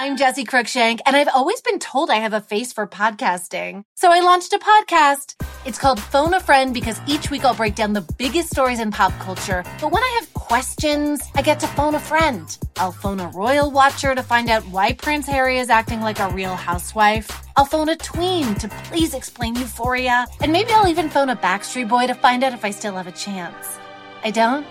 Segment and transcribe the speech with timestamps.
[0.00, 3.82] I'm Jesse Cruickshank, and I've always been told I have a face for podcasting.
[3.96, 5.34] So I launched a podcast.
[5.66, 8.92] It's called Phone a Friend because each week I'll break down the biggest stories in
[8.92, 9.62] pop culture.
[9.78, 12.56] But when I have questions, I get to phone a friend.
[12.78, 16.30] I'll phone a royal watcher to find out why Prince Harry is acting like a
[16.30, 17.30] real housewife.
[17.58, 20.26] I'll phone a tween to please explain euphoria.
[20.40, 23.06] And maybe I'll even phone a Backstreet Boy to find out if I still have
[23.06, 23.78] a chance.
[24.24, 24.66] I don't?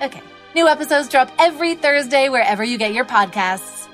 [0.00, 0.22] Okay.
[0.54, 3.89] New episodes drop every Thursday wherever you get your podcasts.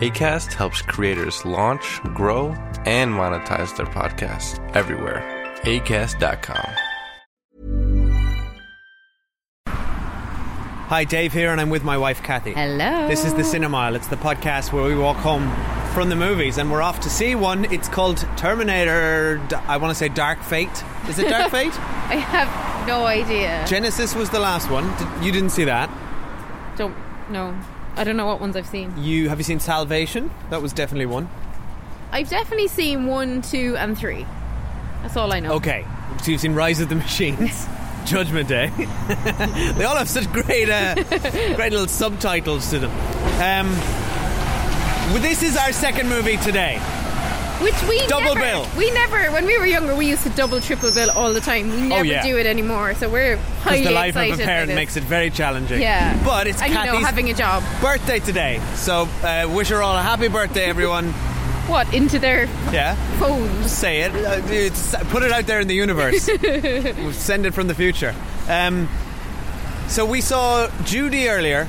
[0.00, 2.48] ACAST helps creators launch, grow,
[2.84, 5.22] and monetize their podcasts everywhere.
[5.62, 6.74] ACAST.com.
[10.88, 12.52] Hi, Dave here, and I'm with my wife Cathy.
[12.52, 13.06] Hello.
[13.08, 13.94] This is the Cinemile.
[13.94, 15.48] It's the podcast where we walk home
[15.94, 17.64] from the movies, and we're off to see one.
[17.72, 19.40] It's called Terminator.
[19.68, 20.82] I want to say Dark Fate.
[21.08, 21.72] Is it Dark Fate?
[22.10, 23.64] I have no idea.
[23.68, 24.84] Genisys was the last one.
[25.24, 25.88] You didn't see that.
[26.76, 26.96] Don't
[27.30, 27.56] know.
[27.96, 28.92] I don't know what ones I've seen.
[28.98, 30.30] You have you seen Salvation?
[30.50, 31.28] That was definitely one.
[32.10, 34.26] I've definitely seen one, two, and three.
[35.02, 35.54] That's all I know.
[35.54, 35.84] Okay,
[36.22, 37.66] so you've seen Rise of the Machines.
[38.04, 38.68] Judgment Day.
[38.76, 40.94] they all have such great, uh,
[41.56, 42.90] great little subtitles to them.
[43.40, 43.70] Um,
[45.10, 46.80] well, this is our second movie today.
[47.64, 48.68] Which we Double never, bill.
[48.76, 51.70] We never, when we were younger, we used to double, triple bill all the time.
[51.70, 52.22] We never Oh, yeah.
[52.22, 52.94] do it anymore.
[52.94, 54.74] So we're highly the life of a parent this.
[54.76, 55.80] makes it very challenging.
[55.80, 56.22] Yeah.
[56.24, 57.62] But it's and you know, having a job.
[57.80, 58.60] birthday today.
[58.74, 61.12] So uh, wish her all a happy birthday, everyone.
[61.64, 62.94] What into their Yeah.
[63.18, 63.72] phones?
[63.72, 64.12] Say it.
[64.14, 66.28] Uh, put it out there in the universe.
[66.42, 68.14] We'll send it from the future.
[68.50, 68.86] Um,
[69.88, 71.66] so we saw Judy earlier.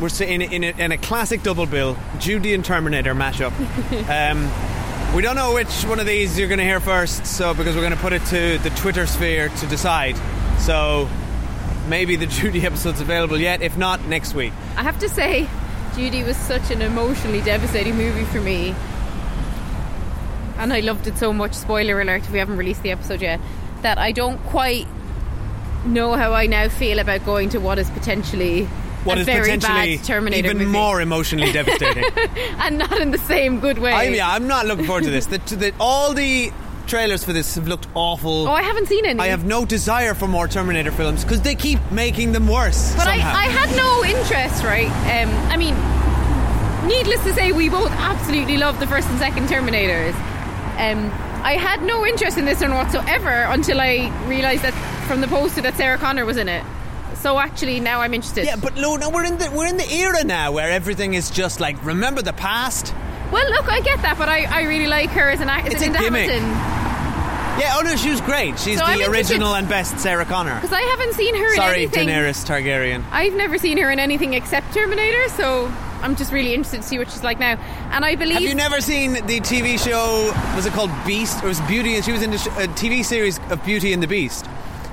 [0.00, 3.52] We're in, in, a, in a classic double bill, Judy and Terminator mashup.
[4.08, 4.50] Um,
[5.14, 7.82] we don't know which one of these you're going to hear first, so because we're
[7.82, 10.16] going to put it to the Twitter sphere to decide.
[10.58, 11.08] So
[11.86, 13.62] maybe the Judy episode's available yet.
[13.62, 14.52] If not, next week.
[14.76, 15.48] I have to say,
[15.94, 18.74] Judy was such an emotionally devastating movie for me.
[20.58, 23.40] And I loved it so much, spoiler alert if we haven't released the episode yet,
[23.82, 24.88] that I don't quite
[25.84, 28.68] know how I now feel about going to what is potentially
[29.04, 30.70] What a is very potentially bad Terminator even movie.
[30.70, 32.04] more emotionally devastating.
[32.58, 33.92] and not in the same good way.
[33.92, 35.26] I, yeah, I'm not looking forward to this.
[35.26, 36.52] The, to the, all the
[36.86, 38.46] trailers for this have looked awful.
[38.48, 39.20] Oh, I haven't seen any.
[39.20, 42.94] I have no desire for more Terminator films because they keep making them worse.
[42.96, 43.14] But I.
[43.14, 44.88] I had no interest, right?
[44.88, 45.74] Um, I mean,
[46.88, 50.14] needless to say, we both absolutely love the first and second Terminators.
[50.78, 51.10] Um,
[51.44, 54.72] I had no interest in this one whatsoever until I realised that
[55.06, 56.64] from the poster that Sarah Connor was in it.
[57.24, 58.44] So actually, now I'm interested.
[58.44, 61.30] yeah, but no, no, we're in the we're in the era now where everything is
[61.30, 62.92] just like remember the past.
[63.32, 65.72] well, look, I get that, but I, I really like her as an actor.
[65.72, 66.26] It's a gimmick.
[66.26, 68.58] Because Yeah, oh no, she was great.
[68.58, 70.56] She's So I'm the original and best Sarah Connor.
[70.56, 72.08] Because I haven't seen her Sorry, in anything.
[72.08, 73.02] Daenerys Targaryen.
[73.10, 76.98] I've never seen her in anything except Terminator, so I'm just really interested to see
[76.98, 77.56] what she's like now.
[77.90, 80.30] And I believe Have you never seen the TV show?
[80.56, 81.42] Was it called Beast?
[81.42, 81.96] Or was Beauty?
[81.96, 84.44] And she was in the a uh, TV series of Beauty and the Beast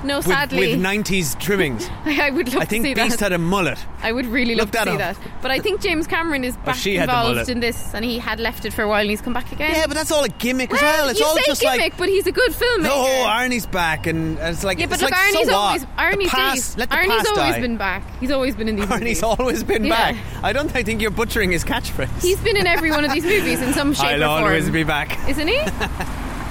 [0.04, 1.88] no, with, sadly, with 90s trimmings.
[2.04, 3.24] I would love I think to see Beast that.
[3.24, 3.78] had a mullet.
[4.02, 5.16] I would really love Look to see that.
[5.40, 8.18] But I think James Cameron is oh, back had the involved in this, and he
[8.18, 9.72] had left it for a while, and he's come back again.
[9.74, 11.08] Yeah, but that's all a gimmick as well, well.
[11.10, 12.82] It's you all say just gimmick, like but he's a good filmmaker.
[12.82, 15.84] no, Arnie's back, and it's like yeah, but it's look, like, Arnie's so always?
[15.98, 17.60] Arnie's past, Arnie's always die.
[17.60, 18.02] been back.
[18.20, 19.20] He's always been in these movies.
[19.20, 19.38] Arnie's movies.
[19.38, 20.12] always been Yeah.
[20.12, 20.16] back.
[20.42, 22.22] I don't think you're butchering his catchphrase.
[22.22, 24.44] He's been in every one of these movies in some shape I'll or form.
[24.44, 25.18] always be back.
[25.28, 25.60] Isn't he?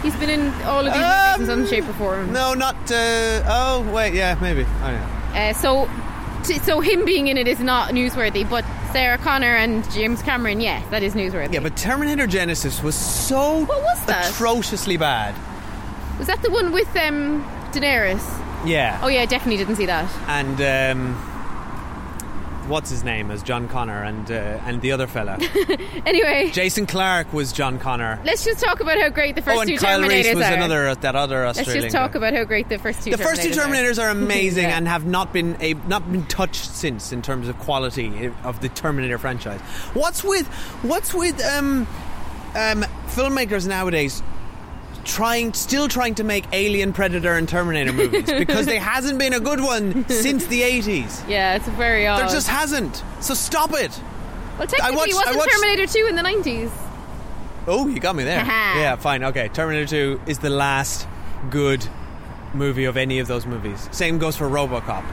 [0.02, 1.04] He's been in all of these
[1.40, 2.20] movies in some shape or form.
[2.30, 2.76] Um, No, not.
[2.92, 4.64] Uh, oh, wait, yeah, maybe.
[4.64, 5.50] Oh, yeah.
[5.52, 5.90] Uh, so,
[6.44, 10.60] t- so him being in it is not newsworthy, but Sarah Connor and James Cameron,
[10.60, 11.54] yeah, that is newsworthy.
[11.54, 14.32] Yeah, but Terminator Genisys was so What was that?
[14.32, 15.36] atrociously bad.
[16.18, 18.24] was that the one with um, Daenerys?
[18.66, 19.00] Yeah.
[19.02, 20.10] Oh yeah, I definitely didn't see that.
[20.28, 20.60] And
[20.98, 21.31] um,
[22.68, 24.34] what's his name as John Connor and uh,
[24.66, 25.38] and the other fella,
[26.06, 28.20] Anyway, Jason Clarke was John Connor.
[28.24, 30.46] let's just talk about how great the first oh, and two Kyle Terminators Reese was
[30.46, 30.54] are.
[30.54, 31.82] another that other Australian.
[31.84, 32.18] let's just talk guy.
[32.20, 33.12] about how great the first two.
[33.12, 34.78] The first two Terminators Terminators are amazing Yeah.
[34.78, 38.70] and have not been a, not been touched since in terms of quality of the
[38.70, 39.60] Terminator franchise.
[39.94, 40.48] What's with
[40.84, 41.88] what's with um,
[42.56, 44.22] um, filmmakers nowadays
[45.06, 49.40] trying still trying to make Alien, Predator, and Terminator movies because there hasn't been a
[49.40, 51.24] good one since the eighties.
[51.28, 52.20] Yeah, it's very odd.
[52.22, 53.04] There just hasn't.
[53.20, 53.92] So stop it.
[54.58, 56.72] well, technically, watched- I wasn't watched- Terminator two in the nineties?
[57.68, 58.44] Oh, you got me there.
[58.46, 59.24] Yeah, fine.
[59.24, 61.08] Okay, Terminator 2 is the last
[61.52, 61.86] good
[62.56, 63.88] movie of any of those movies.
[63.92, 65.04] Same goes for RoboCop.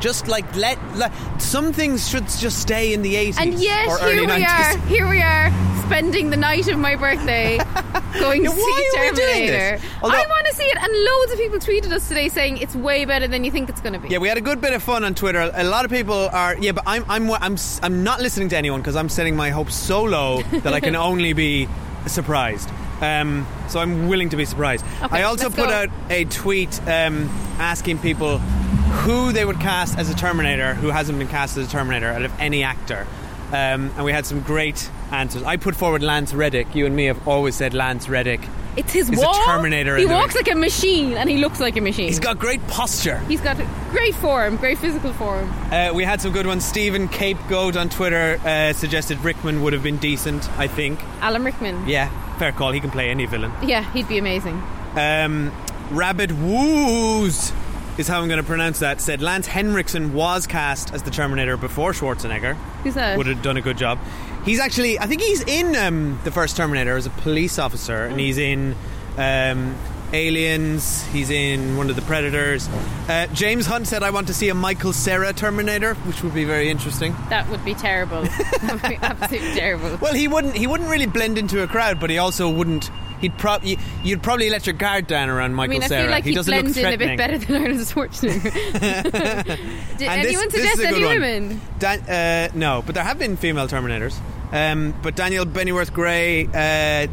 [0.00, 4.20] Just like let, let some things should just stay in the 80s And or here
[4.22, 4.74] we 90s.
[4.74, 4.78] are.
[4.86, 5.50] Here we are,
[5.88, 7.56] spending the night of my birthday,
[8.20, 9.78] going to see are we doing Terminator.
[10.02, 12.74] Although- I want to see it, and loads of people tweeted us today saying it's
[12.74, 14.08] way better than you think it's going to be.
[14.08, 15.50] Yeah, we had a good bit of fun on Twitter.
[15.54, 16.56] A lot of people are.
[16.58, 19.74] Yeah, but I'm I'm I'm I'm not listening to anyone because I'm setting my hopes
[19.74, 21.68] so low that I can only be
[22.06, 22.68] surprised.
[23.00, 24.84] Um, so I'm willing to be surprised.
[25.02, 25.70] Okay, I also put go.
[25.70, 31.18] out a tweet um, asking people who they would cast as a Terminator who hasn't
[31.18, 33.06] been cast as a Terminator out of any actor.
[33.48, 35.42] Um, and we had some great answers.
[35.42, 36.74] I put forward Lance Reddick.
[36.74, 38.40] You and me have always said Lance Reddick.
[38.76, 39.32] It's his He's a.
[39.44, 42.06] Terminator He walks like a machine, and he looks like a machine.
[42.06, 43.18] He's got great posture.
[43.20, 43.56] He's got
[43.90, 45.50] great form, great physical form.
[45.72, 46.64] Uh, we had some good ones.
[46.64, 51.02] Stephen Cape Goat on Twitter uh, suggested Rickman would have been decent, I think.
[51.20, 51.88] Alan Rickman.
[51.88, 52.08] Yeah,
[52.38, 52.70] fair call.
[52.70, 53.50] He can play any villain.
[53.62, 54.62] Yeah, he'd be amazing.
[54.94, 55.52] Um,
[55.90, 57.52] Rabbit Woos
[57.98, 59.00] is how I'm going to pronounce that.
[59.00, 62.54] Said Lance Henriksen was cast as the Terminator before Schwarzenegger.
[62.82, 63.18] Who's that?
[63.18, 63.98] Would have done a good job.
[64.44, 68.18] He's actually, I think he's in um, the first Terminator as a police officer, and
[68.18, 68.76] he's in
[69.16, 69.76] um,
[70.12, 71.04] Aliens.
[71.06, 72.68] He's in one of the Predators.
[73.08, 76.44] Uh, James Hunt said, "I want to see a Michael Cera Terminator, which would be
[76.44, 78.22] very interesting." That would be terrible.
[78.62, 79.98] that would be absolutely terrible.
[80.00, 80.56] Well, he wouldn't.
[80.56, 82.90] He wouldn't really blend into a crowd, but he also wouldn't.
[83.20, 86.02] He'd prob- you- You'd probably let your guard down around I Michael mean, I Cera.
[86.02, 88.52] feel like he he doesn't blends look in a bit better than Arnold Schwarzenegger.
[89.98, 91.14] Did And this- anyone this is suggest good any one.
[91.14, 91.60] women?
[91.78, 94.16] Dan- uh, no, but there have been female Terminators.
[94.52, 97.06] Um, but Daniel Bennyworth Gray uh,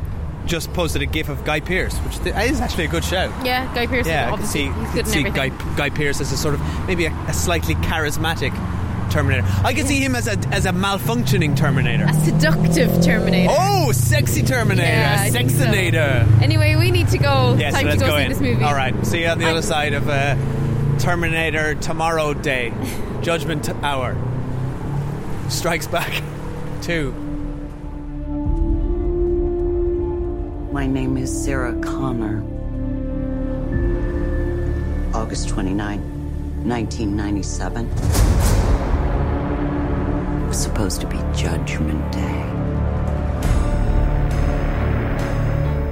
[0.46, 3.34] just posted a gif of Guy Pearce, which is actually a good show.
[3.44, 4.08] Yeah, Guy Pearce.
[4.08, 5.24] Yeah, I can see, in see.
[5.24, 8.52] Guy, Guy Pearce as a sort of maybe a, a slightly charismatic
[9.16, 9.48] Terminator.
[9.64, 12.04] I can see him as a as a malfunctioning Terminator.
[12.04, 13.50] A seductive Terminator.
[13.58, 15.64] Oh, sexy Terminator, Yeah, I think so.
[15.64, 16.42] Sexinator.
[16.42, 17.56] Anyway, we need to go.
[17.58, 18.30] Yes, Time let's to go, go see in.
[18.30, 18.62] this movie.
[18.64, 20.36] All right, see you on the I- other side of uh,
[21.00, 22.74] Terminator Tomorrow Day,
[23.22, 24.18] Judgment Hour.
[25.50, 26.22] Strikes Back
[26.82, 27.14] Two.
[30.74, 32.44] My name is Sarah Connor.
[35.16, 36.02] August 29,
[36.68, 38.65] 1997.
[40.56, 42.44] It was supposed to be Judgment Day.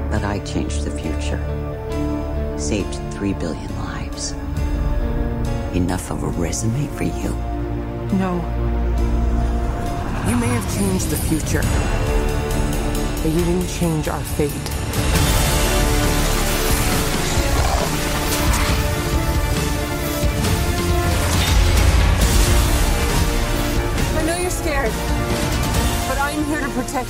[0.10, 1.38] But I changed the future.
[2.58, 4.32] Saved three billion lives.
[5.76, 7.36] Enough of a resume for you.
[8.18, 8.36] No.
[10.30, 11.62] You may have changed the future,
[13.22, 14.73] but you didn't change our fate.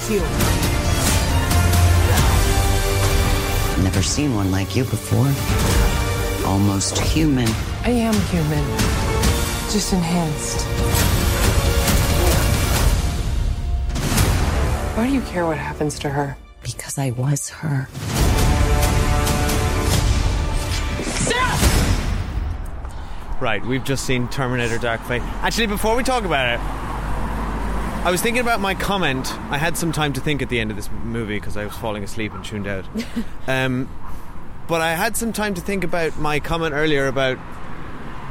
[0.10, 0.20] You.
[3.84, 5.28] Never seen one like you before.
[6.48, 7.48] Almost human.
[7.84, 8.66] I am human,
[9.72, 10.66] just enhanced.
[14.96, 16.38] Why do you care what happens to her?
[16.62, 17.88] Because I was her.
[23.42, 25.22] Right, we've just seen Terminator Dark Fate.
[25.42, 26.83] Actually, before we talk about it,
[28.06, 29.32] I was thinking about my comment.
[29.50, 31.74] I had some time to think at the end of this movie because I was
[31.78, 32.86] falling asleep and tuned out.
[33.48, 33.90] um,
[34.68, 37.38] but I had some time to think about my comment earlier about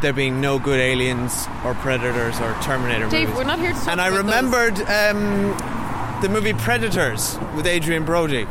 [0.02, 3.34] there being no good aliens or predators or Terminator Dave, movies.
[3.38, 8.04] we're not here to talk and I about remembered um, the movie Predators with Adrien
[8.04, 8.44] Brody,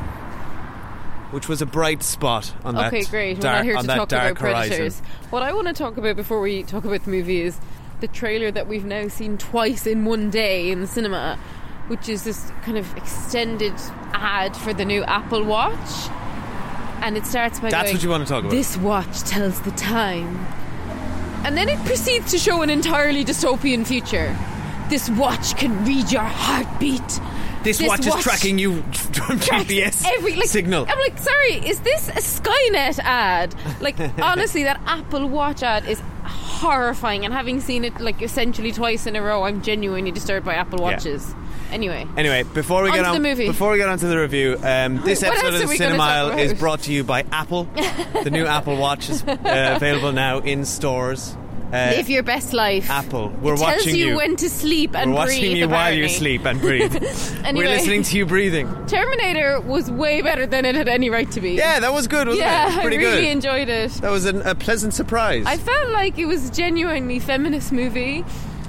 [1.30, 3.38] which was a bright spot on that Okay, great.
[3.38, 5.00] We're not here to talk dark about Predators.
[5.00, 5.06] horizon.
[5.30, 7.60] What I want to talk about before we talk about the movie is
[8.02, 11.38] the trailer that we've now seen twice in one day in the cinema,
[11.88, 13.74] which is this kind of extended
[14.14, 16.10] ad for the new Apple Watch.
[17.02, 18.52] And it starts by That's going, what you want to talk about.
[18.52, 20.38] This watch tells the time.
[21.44, 24.36] And then it proceeds to show an entirely dystopian future.
[24.90, 27.02] This watch can read your heartbeat.
[27.64, 30.86] This, This watch, is tracking you from GPS every like, signal.
[30.90, 33.56] I'm like, sorry, is this a Skynet ad?
[33.82, 36.02] Like, honestly, that Apple Watch ad is
[36.62, 37.26] horrifying.
[37.26, 40.80] And having seen it like essentially twice in a row, I'm genuinely disturbed by Apple
[40.80, 40.86] Yeah.
[40.96, 41.36] Watches.
[41.72, 43.48] Anyway, Anyway, before we On get on the movie.
[43.48, 46.82] before we get on to the review, um, this episode of the Cinemile is brought
[46.84, 47.64] to you by Apple.
[48.24, 49.38] the new Apple Watch is uh,
[49.78, 51.36] available now in stores.
[51.74, 52.90] Uh, live your best life.
[52.90, 54.16] Apple, we're it tells watching you, you.
[54.18, 55.58] when to sleep and We're watching breathe.
[55.58, 56.10] you while you apparently.
[56.10, 57.04] sleep and breathe.
[57.46, 57.66] Anyway.
[57.66, 58.68] We're listening to you breathing.
[58.88, 61.52] Terminator was way better than it had any right to be.
[61.54, 62.72] Yeah, that was good, wasn't yeah, it?
[62.72, 63.30] It was pretty I really good.
[63.32, 63.92] enjoyed it.
[63.94, 65.46] that was an, a pleasant surprise.
[65.48, 68.24] I felt like it was genuinely feminist movie.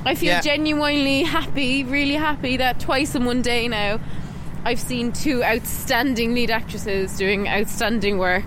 [0.04, 0.40] I feel Yeah.
[0.40, 4.00] genuinely happy, really happy that twice in one day now
[4.64, 8.44] I've seen two outstanding lead actresses doing outstanding work.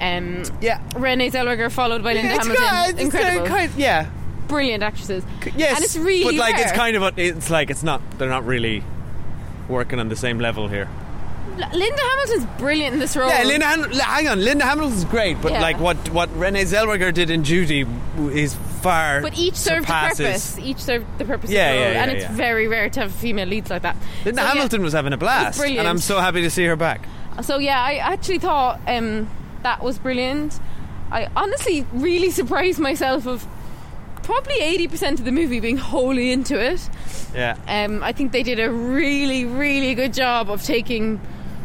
[0.00, 0.80] Um, yeah.
[0.96, 2.90] Renee Zellweger followed by Linda It's Hamilton.
[2.90, 3.46] it's Incredible.
[3.46, 4.06] kind- yeah.
[4.46, 5.24] Brilliant actresses.
[5.56, 8.30] Yes, And it's really but like it's kind of a, it's like it's not they're
[8.30, 8.82] not really
[9.68, 10.88] working on the same level here.
[11.72, 13.28] Linda Hamilton's brilliant in this role.
[13.28, 13.66] Yeah, Linda.
[13.66, 15.60] Han- hang on, Linda Hamilton's great, but Yeah.
[15.60, 17.84] like what what Renee Zellweger did in Judy
[18.32, 19.20] is far.
[19.20, 20.16] But each served surpasses.
[20.18, 20.58] the purpose.
[20.60, 22.32] Each served the purpose Yeah, of the yeah, role, yeah, and it's yeah.
[22.32, 23.96] very rare to have female leads like that.
[24.24, 24.52] Linda So, yeah.
[24.54, 25.80] Hamilton was having a blast, brilliant.
[25.80, 27.06] and I'm so happy to see her back.
[27.42, 29.28] So yeah, I actually thought um,
[29.62, 30.58] that was brilliant.
[31.10, 33.46] I honestly really surprised myself of
[34.22, 36.88] probably eighty percent of the movie being wholly into it.
[37.34, 41.18] Yeah, Um, I think they did a really, really good job of taking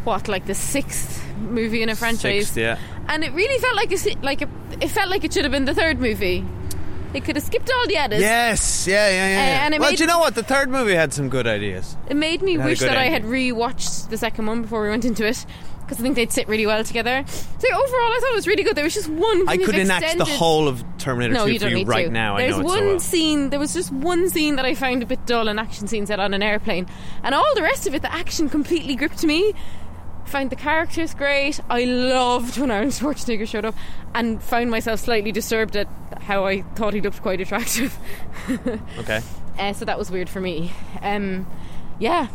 [0.04, 2.78] what like the sixth movie in a franchise, Sixth, yeah.
[3.08, 4.50] and it really felt like a, like a,
[4.82, 6.44] it felt like it should have been the third movie.
[7.14, 8.22] They could have skipped all the edits.
[8.22, 9.30] Yes, yeah, yeah, yeah.
[9.30, 9.66] yeah.
[9.66, 10.36] and it well, made- do you know what?
[10.36, 11.96] The third movie had some good ideas.
[12.10, 13.54] It made me It wish that I had ending.
[13.56, 15.46] rewatched the second one before we went into it
[15.82, 17.24] because I think they'd sit really well together.
[17.28, 18.76] So overall, I thought it was really good.
[18.76, 19.48] There was just one.
[19.50, 22.12] I could enact the whole of Terminator No, 2 you for don't you right to.
[22.12, 22.38] now.
[22.38, 23.00] There's I know one it so well.
[23.02, 23.50] scene.
[23.52, 26.20] There was just one scene that I found a bit dull, an action scene set
[26.20, 26.88] on an airplane,
[27.22, 29.54] and all the rest of it, the action completely gripped me.
[30.34, 31.60] Found the characters great.
[31.70, 33.76] I loved when Arnold Schwarzenegger showed up,
[34.16, 35.88] and found myself slightly disturbed at
[36.22, 37.96] how I thought he looked quite attractive.
[38.98, 39.22] Okay.
[39.60, 40.72] Uh, so that was weird for me.
[41.04, 41.46] Um,
[42.00, 42.28] yeah,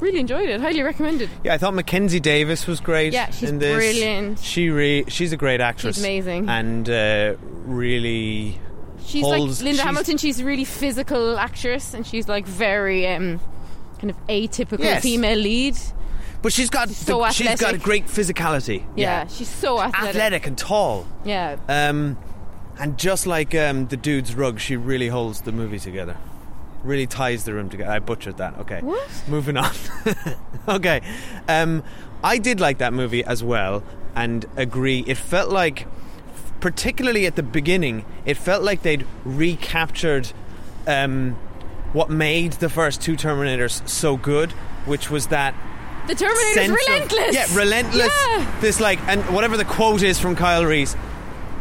[0.00, 0.60] really enjoyed it.
[0.60, 1.30] Highly recommended.
[1.44, 3.14] Yeah, I thought Mackenzie Davis was great.
[3.14, 3.74] Yeah, she's in this.
[3.74, 4.38] brilliant.
[4.40, 5.96] She re- she's a great actress.
[5.96, 6.48] She's amazing.
[6.50, 8.60] and uh, really.
[9.06, 10.16] She's holds- like Linda she's- Hamilton.
[10.18, 13.40] She's a really physical actress, and she's like very um,
[13.98, 15.02] kind of atypical Yes.
[15.02, 15.76] female lead.
[16.46, 18.84] But she's got So the, she's got a great physicality.
[18.94, 20.10] Yeah, she's so athletic.
[20.10, 21.04] athletic and tall.
[21.24, 22.16] Yeah, Um,
[22.78, 26.16] and just like um, the dude's rug, she really holds the movie together.
[26.84, 27.90] Really ties the room together.
[27.90, 28.56] I butchered that.
[28.58, 28.80] Okay.
[28.80, 29.10] What?
[29.26, 29.72] Moving on.
[30.68, 31.00] okay.
[31.48, 31.82] Um,
[32.22, 33.82] I did like that movie as well
[34.14, 35.02] and agree.
[35.04, 35.88] It felt like,
[36.60, 40.30] particularly at the beginning, it felt like they'd recaptured
[40.86, 41.32] um,
[41.92, 44.52] what made the first two Terminators so good,
[44.84, 45.52] which was that
[46.06, 47.34] the Terminator's sense of- relentless.
[47.34, 48.12] yeah, relentless.
[48.28, 48.58] Yeah.
[48.60, 50.96] This like, and whatever the quote is from Kyle Reese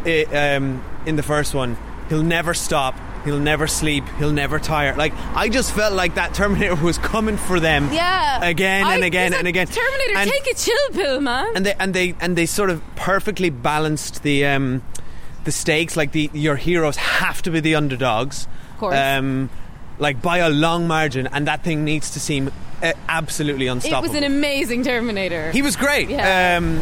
[0.05, 0.23] i
[0.55, 1.77] um, in the first one,
[2.09, 2.95] he'll never stop.
[3.25, 4.03] He'll never sleep.
[4.19, 4.95] He'll never tire.
[4.95, 7.91] Like I just felt like that Terminator was coming for them.
[7.91, 9.65] Yeah, Again and I- again and again.
[9.65, 11.47] Terminator, And- take a chill pill, man.
[11.55, 14.83] and they and they and they sort of perfectly balanced the um,
[15.43, 15.97] the stakes.
[15.97, 18.95] Like the your heroes have to be the underdogs, Of course.
[18.95, 19.49] um,
[19.97, 22.51] like by a long margin, and that thing needs to seem
[22.83, 23.97] uh, unstoppable.
[23.97, 25.51] it was an amazing Terminator.
[25.51, 26.09] He was great.
[26.09, 26.57] Yeah.
[26.57, 26.79] Um,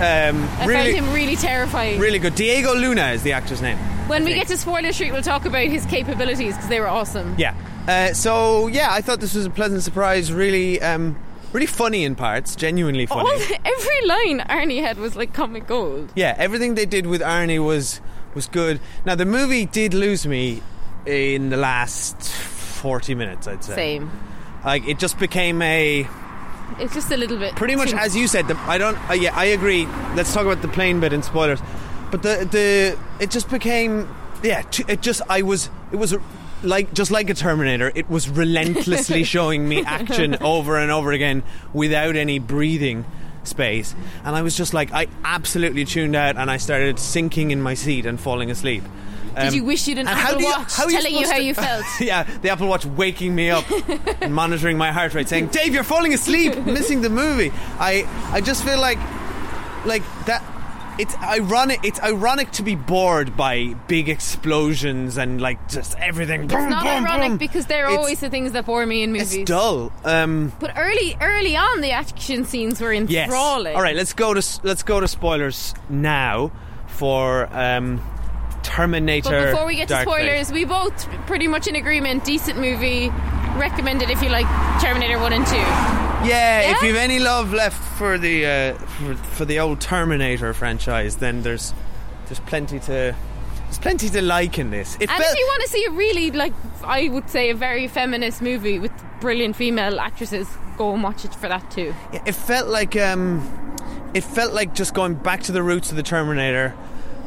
[0.00, 2.00] um, I really, found him really terrifying.
[2.00, 2.34] really good.
[2.34, 3.76] Diego Luna is the actor's name.
[4.08, 7.34] when we get to spoiler street, we'll talk about his capabilities because they were awesome.
[7.38, 7.54] yeah.
[7.86, 10.32] Uh, so yeah, I thought this was a pleasant surprise.
[10.32, 11.16] Really, um,
[11.52, 12.56] really funny in parts.
[12.56, 13.30] Genuinely funny.
[13.30, 16.12] All every line Arnie had was like comic gold.
[16.16, 18.00] yeah, everything they did with Arnie was
[18.34, 18.80] was good.
[19.04, 20.62] Now the movie did lose me
[21.04, 23.46] in the last forty minutes.
[23.46, 23.74] I'd say.
[23.74, 24.10] Same.
[24.64, 26.06] Like it just became a
[26.78, 27.54] It's just a little bit.
[27.56, 28.48] pretty much as you said.
[28.48, 28.96] The, I don't.
[29.08, 29.86] Uh, yeah, I agree.
[30.14, 31.60] Let's talk about the plane bit and spoilers.
[32.10, 34.08] But the the it just became
[34.42, 34.62] yeah.
[34.62, 36.14] t- It just I was it was
[36.62, 37.92] like just like a Terminator.
[37.94, 43.04] It was relentlessly showing me action over and over again without any breathing
[43.44, 43.94] space,
[44.24, 47.74] and I was just like I absolutely tuned out and I started sinking in my
[47.74, 48.82] seat and falling asleep.
[49.34, 51.42] Did Um, you wish you'd an Apple you- Watch are you telling you how to-
[51.42, 51.84] you felt?
[52.00, 53.64] yeah, the Apple Watch waking me up
[54.20, 58.40] and monitoring my heart rate, saying, "Dave, you're falling asleep, missing the movie." I I
[58.40, 58.98] just feel like
[59.84, 60.42] like that.
[60.98, 61.80] It's ironic.
[61.84, 66.44] It's ironic to be bored by big explosions and like just everything.
[66.44, 69.34] It's not ironic because they're always the things that bore me in movies.
[69.34, 69.92] It's dull.
[70.06, 73.24] Um, But early, early on, the action scenes were yes.
[73.24, 73.76] enthralling.
[73.76, 76.50] All right, let's go to let's go to spoilers now
[76.86, 78.00] for um,
[78.66, 79.30] Terminator.
[79.30, 80.12] But before we get to Dark Fate.
[80.14, 82.24] spoilers, we both pretty much in agreement.
[82.24, 83.10] Decent movie.
[83.56, 84.46] Recommended if you like
[84.82, 85.56] Terminator One and Two.
[86.28, 91.16] Yeah, if you've any love left for the uh, for, for the old Terminator franchise,
[91.16, 91.72] then there's
[92.26, 93.14] there's plenty to
[93.64, 94.96] there's plenty to like in this.
[94.96, 96.52] It And felt if you want to see a really like,
[96.84, 101.34] I would say a very feminist movie with brilliant female actresses, go and watch it
[101.34, 101.94] for that too.
[102.12, 103.40] yeah, it felt like um,
[104.12, 106.74] it felt like just going back to the roots of the Terminator.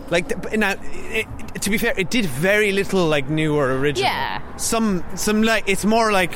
[0.10, 1.28] Like now, it,
[1.62, 4.10] to be fair, it did very little like new or original.
[4.10, 4.42] Yeah.
[4.58, 6.32] Some some like it's more like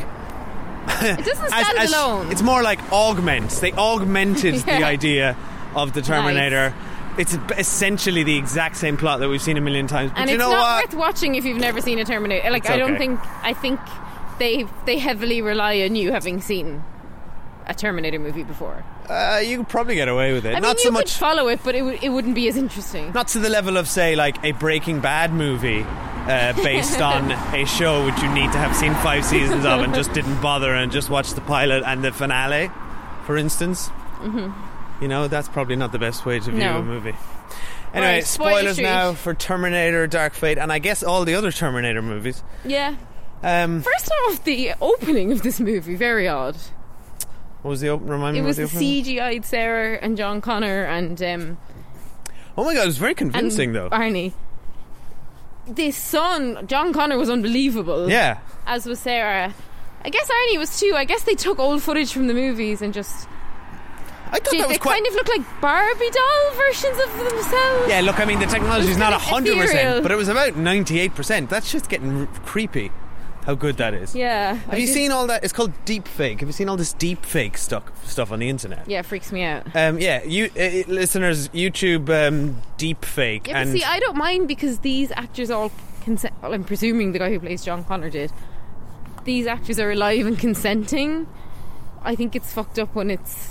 [0.88, 2.32] It doesn't stand alone.
[2.32, 3.60] It's more like augments.
[3.60, 5.36] They augmented the idea
[5.76, 6.74] of the Terminator.
[7.18, 10.12] It's essentially the exact same plot that we've seen a million times.
[10.12, 10.86] But and you it's know not what?
[10.94, 12.50] worth watching if you've never seen a Terminator.
[12.50, 13.80] Like I don't think I think
[14.40, 16.84] they they heavily rely on you having seen
[17.68, 18.84] a Terminator movie before.
[19.10, 20.50] Uh, you could probably get away with it.
[20.50, 21.14] I mean, not you so could much.
[21.18, 23.12] follow it, but it, w- it wouldn't be as interesting.
[23.14, 27.66] not to the level of, say, like a Breaking Bad movie uh, based on a
[27.66, 30.92] show which you need to have seen five seasons of and just didn't bother and
[30.92, 32.70] just watched the pilot and the finale,
[33.26, 33.90] for instance.
[35.02, 36.78] You know, that's probably not the best way to view No.
[36.80, 37.14] a movie.
[37.94, 42.02] Anyway, Right, spoilers now for Terminator, Dark Fate, and I guess all the other Terminator
[42.02, 42.42] movies.
[42.64, 42.96] Yeah.
[43.44, 46.56] Um, First off, the opening of this movie very odd.
[47.64, 48.08] What was the open?
[48.08, 48.40] Remind me.
[48.42, 49.04] It was the opening?
[49.04, 51.58] CGI'd Sarah and John Connor and um,
[52.56, 53.90] Oh my god, it was very convincing though.
[53.90, 54.34] Barney.
[55.68, 58.10] This son, John Connor, was unbelievable.
[58.10, 59.54] Yeah, As was Sarah.
[60.06, 60.94] I guess Arnie was too.
[60.96, 63.28] I guess they took old footage from the movies and just.
[64.30, 64.96] I thought Did that they was quite.
[64.96, 67.88] kind of look like Barbie doll versions of themselves?
[67.90, 71.16] yeah, look, I mean, the technology is not hundred percent, but it was about ninety-eight
[71.16, 71.50] percent.
[71.50, 72.92] That's just getting r- creepy.
[73.46, 74.16] How good that is.
[74.16, 74.54] Yeah.
[74.54, 75.44] Have you seen all that?
[75.44, 76.40] It's called deep fake.
[76.40, 78.90] Have you seen all this deep fake stuff stuff on the internet?
[78.90, 79.76] Yeah, it freaks me out.
[79.76, 84.48] Um, yeah, you uh, listeners, YouTube um, deep fake, Yeah, and see, I don't mind
[84.48, 85.72] because these actors all
[86.04, 86.34] consent.
[86.42, 88.32] Well, I'm presuming the guy who plays John Connor did.
[89.26, 91.28] These actors are alive and consenting.
[92.02, 93.50] I think it's fucked up when it's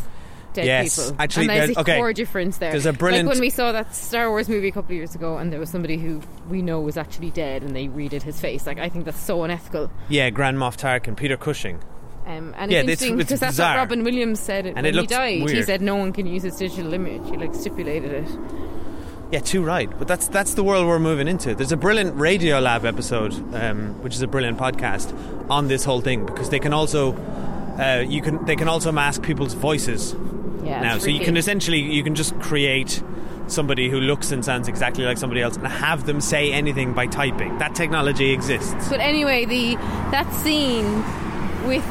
[0.55, 1.17] dead Yes, people.
[1.21, 1.97] actually, and there's okay.
[1.97, 2.71] core difference there.
[2.71, 5.15] There's a brilliant- Like when we saw that Star Wars movie a couple of years
[5.15, 8.41] ago, and there was somebody who we know was actually dead, and they redid his
[8.41, 8.67] face.
[8.67, 9.91] Like I think that's so unethical.
[10.09, 11.79] yeah, Grand Moff Tarkin, Peter Cushing.
[12.25, 13.75] Um, and Yeah, it's it's- interesting because that's bizarre.
[13.75, 15.51] what Robin Williams said And when it he died.
[15.51, 17.23] He said no one can use his digital image.
[17.29, 18.29] He like stipulated it.
[19.33, 19.91] Yeah, too right.
[19.99, 21.55] But that's that's the world we're moving into.
[21.55, 25.13] There's a brilliant Radiolab episode, um, which is a brilliant podcast
[25.51, 27.13] on this whole thing because they can also
[27.79, 30.15] uh, you can they can also mask people's voices
[30.65, 30.81] Yeah.
[30.83, 30.99] now.
[30.99, 33.03] So you can essentially you can just create
[33.49, 37.07] somebody who looks and sounds exactly like somebody else and have them say anything by
[37.07, 37.59] typing.
[37.59, 38.89] That technology exists.
[38.89, 39.77] But anyway, the
[40.11, 41.03] that scene
[41.67, 41.85] with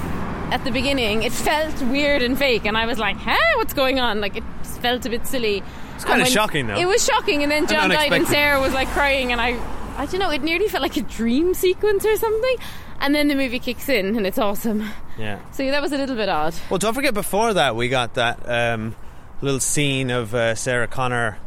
[0.51, 3.99] at the beginning, it felt weird and fake, and I was like, "Huh, what's going
[3.99, 4.43] on?" Like it
[4.81, 5.63] felt a bit silly.
[5.95, 6.77] It's kinda shocking, though.
[6.77, 8.27] It was shocking, and then John died, and.
[8.27, 9.59] Sarah was like crying, and I,
[9.97, 12.55] I don't know, it nearly felt like a dream sequence or something.
[13.01, 14.87] And then the movie kicks in, and it's awesome.
[15.17, 15.39] Yeah.
[15.51, 16.53] So that was a little bit odd.
[16.69, 18.95] Well, don't forget before that we got that um,
[19.41, 21.37] little scene of uh, Sarah Connor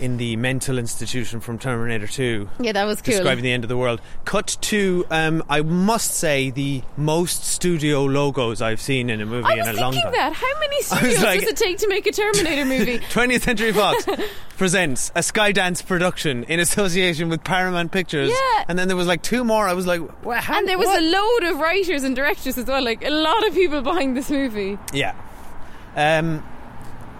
[0.00, 2.48] in the mental institution from Terminator 2.
[2.60, 3.12] Yeah, that was cool.
[3.12, 4.00] describing the end of the world.
[4.24, 9.52] Cut to, um, I must say, the most studio logos I've seen in a movie
[9.52, 10.12] in a long thinking time.
[10.12, 10.32] that.
[10.32, 12.98] How many studios like- does it take to make a Terminator movie?
[12.98, 14.04] 20th Century Fox
[14.56, 18.30] presents a Skydance production in association with Paramount Pictures.
[18.30, 18.64] Yeah.
[18.68, 19.66] And then there was like two more.
[19.68, 21.02] I was like, well, how, and there was what?
[21.02, 22.82] a load of writers and directors as well.
[22.82, 24.78] Like a lot of people behind this movie.
[24.92, 25.14] Yeah.
[25.96, 26.44] Um,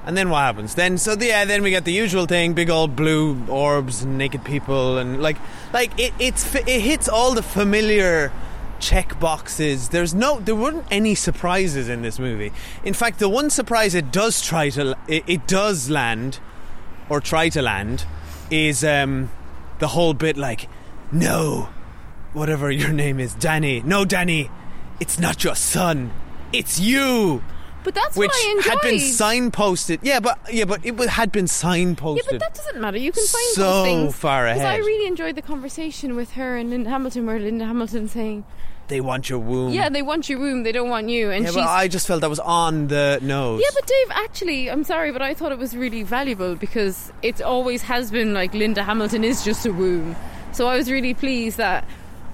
[0.06, 0.74] and then what happens?
[0.74, 4.44] Then so yeah, then we get the usual thing: big old blue orbs, and naked
[4.44, 5.36] people, and like
[5.72, 8.32] like it it's it hits all the familiar
[8.80, 9.90] check boxes.
[9.90, 12.52] There's no there weren't any surprises in this movie.
[12.84, 16.40] In fact, the one surprise it does try to it, it does land
[17.08, 18.06] or try to land
[18.50, 19.30] is um
[19.80, 20.68] the whole bit like
[21.12, 21.68] no
[22.32, 24.50] whatever your name is Danny no Danny
[25.00, 26.12] it's not your son
[26.52, 27.42] it's you
[27.82, 28.64] But that's which what I enjoyed.
[28.72, 29.98] had been signposted.
[30.02, 32.16] Yeah, but yeah, but it had been signposted.
[32.16, 32.98] Yeah, but that doesn't matter.
[32.98, 34.14] You can find So things.
[34.16, 38.08] far 'Cause I really enjoyed the conversation with her and Linda Hamilton, where Linda Hamilton
[38.08, 38.44] saying,
[38.88, 39.72] they want your womb.
[39.72, 42.20] "Yeah, they want your womb, they don't want you," and Yeah, but I just felt
[42.22, 43.60] that was on the nose.
[43.62, 47.40] yeah, but Dave, actually, I'm sorry, but I thought it was really valuable because it
[47.40, 50.16] always has been like Linda Hamilton is just a womb.
[50.52, 51.84] So I was really pleased that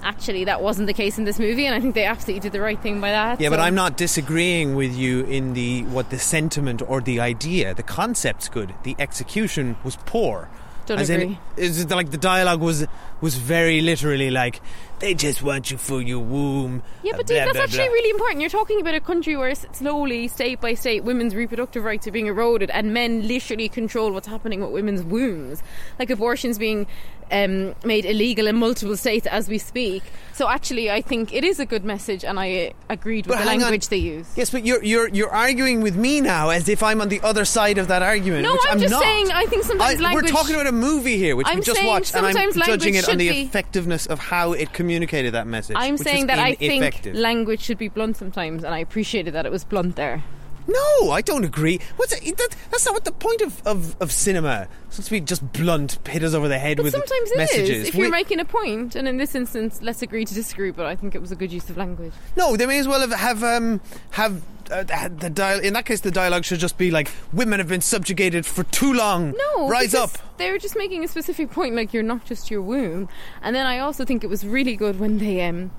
[0.03, 2.61] actually that wasn't the case in this movie, and I think they absolutely did the
[2.61, 3.39] right thing by that.
[3.39, 7.73] Yeah, but I'm not disagreeing with you in the what the sentiment or the idea.
[7.73, 8.73] The concept's good.
[8.83, 10.49] The execution was poor.
[10.85, 11.37] Don't As agree.
[11.57, 12.87] In, is it like the dialogue was
[13.19, 14.61] was very literally like
[14.99, 16.81] they just want you for your womb.
[17.03, 17.93] Yeah, but blah, Dave, that's blah, actually blah.
[17.93, 18.41] really important.
[18.41, 22.27] You're talking about a country where slowly, state by state, women's reproductive rights are being
[22.27, 25.61] eroded, and men literally control what's happening with women's wombs.
[25.99, 26.87] Like abortion's being
[27.31, 30.01] um, made illegal in multiple states as we speak.
[30.33, 33.49] So actually, I think it is a good message, and I agreed with But the
[33.49, 33.63] hang on.
[33.63, 34.27] language they use.
[34.35, 37.43] Yes, but you're you're you're arguing with me now as if I'm on the other
[37.43, 38.43] side of that argument.
[38.43, 39.01] No, which I'm I'm just not.
[39.03, 41.65] saying, I think sometimes I- language- We're talking about a movie here, which I'm we
[41.65, 45.47] just watched, and I'm judging it on the be- effectiveness of how it communicated that
[45.47, 45.75] message.
[45.77, 49.45] I'm which saying that I think language should be blunt sometimes, and I appreciated that
[49.45, 50.23] it was blunt there.
[50.69, 51.79] No, I don't agree.
[51.95, 54.67] What's it, that, that's not what the point of, of, of cinema.
[54.87, 57.33] It's supposed to be just blunt, hit us over the head But with sometimes it
[57.33, 57.37] is.
[57.37, 57.87] messages.
[57.89, 60.71] If We- you're making a point, and in this instance, let's agree to disagree.
[60.71, 62.11] But I think it was a good use of language.
[62.35, 63.79] no, they may as well have have um,
[64.11, 65.59] have uh, the dial.
[65.59, 68.93] In that case, the dialogue should just be like, "Women have been subjugated for too
[68.93, 69.33] long.
[69.55, 73.09] No, rise up." They're just making a specific point, like you're not just your womb.
[73.41, 75.71] And then I also think it was really good when they um,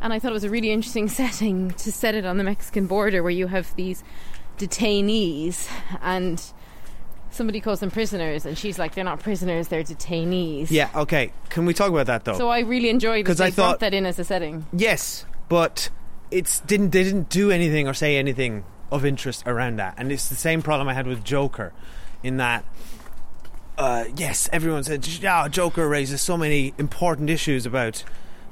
[0.00, 2.86] and I thought it was a really interesting setting to set it on the Mexican
[2.86, 4.02] border, where you have these
[4.58, 5.68] detainees
[6.02, 6.42] and.
[7.30, 10.88] Somebody calls them prisoners, and she's like, "They're not prisoners; they're detainees." Yeah.
[10.94, 11.30] Okay.
[11.50, 12.38] Can we talk about that though?
[12.38, 14.64] So I really enjoyed that 'Cause they I thought- brought that in as a setting.
[14.72, 15.90] Yes, but
[16.30, 20.28] it's didn't they didn't do anything or say anything of interest around that, and it's
[20.28, 21.72] the same problem I had with Joker,
[22.22, 22.64] in that.
[23.76, 28.02] Uh, yes, everyone said, "Yeah, Joker raises so many important issues about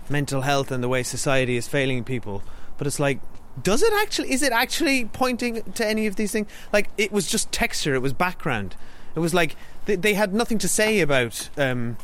[0.09, 2.43] mental health and the way society is failing people."
[2.79, 3.21] But it's like,
[3.63, 4.33] does it actually?
[4.33, 6.49] Is it actually pointing to any of these things?
[6.73, 7.95] Like, it was just texture.
[7.95, 8.77] It was background.
[9.15, 11.49] It was like they, they had nothing to say about.
[11.57, 11.97] Um,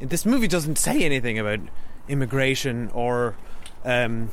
[0.00, 1.58] this movie doesn't say anything about
[2.08, 3.34] immigration or
[3.84, 4.30] um,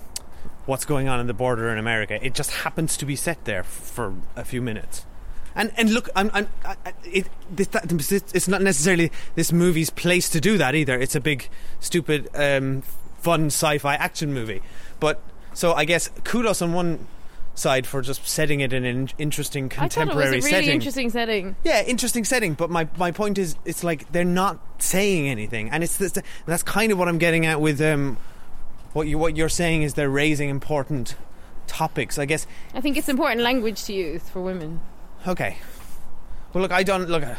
[0.66, 2.24] what's going on in the border in America.
[2.26, 5.06] It just happens to be set there for a few minutes.
[5.56, 6.76] And and look, I'm, I'm I,
[7.06, 7.90] it, this, that,
[8.34, 11.00] it's not necessarily this movie's place to do that either.
[11.00, 11.48] It's a big,
[11.80, 12.82] stupid, um,
[13.20, 14.62] fun sci-fi action movie.
[15.00, 15.22] But
[15.54, 17.08] so I guess kudos on one
[17.56, 20.70] side for just setting it in an interesting contemporary I it was a really setting.
[20.72, 21.56] interesting setting.
[21.64, 22.54] Yeah, interesting setting.
[22.54, 26.14] But my, my point is, it's like they're not saying anything, and it's this,
[26.46, 28.18] that's kind of what I'm getting at with um,
[28.96, 31.18] what you what you're saying is they're raising important
[31.68, 32.18] topics.
[32.18, 32.48] I guess.
[32.74, 34.80] I think it's important language to use for women.
[35.28, 35.58] Okay.
[36.54, 37.24] Well, look, I don't look.
[37.24, 37.36] I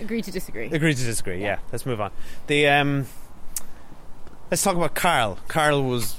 [0.00, 0.66] Agree to disagree.
[0.66, 1.42] agree to disagree.
[1.42, 2.12] Yeah, let's move on.
[2.46, 3.06] The um,
[4.50, 5.38] let's talk about Carl.
[5.48, 6.16] Carl was.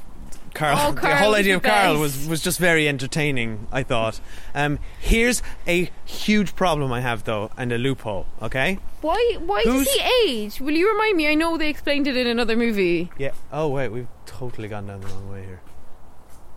[0.54, 4.20] Carl, Oh, the whole idea the of Carl was, was just very entertaining, I thought.
[4.54, 8.78] Um, here's a huge problem I have, though, and a loophole, okay?
[9.02, 9.38] Why?
[9.40, 10.62] Why Who's- does he age?
[10.62, 11.28] Will you remind me?
[11.28, 13.12] I know they explained it in another movie.
[13.18, 13.32] Yeah.
[13.52, 15.62] Oh, wait, we've totally gone down the wrong way here.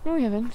[0.04, 0.54] No, we haven't.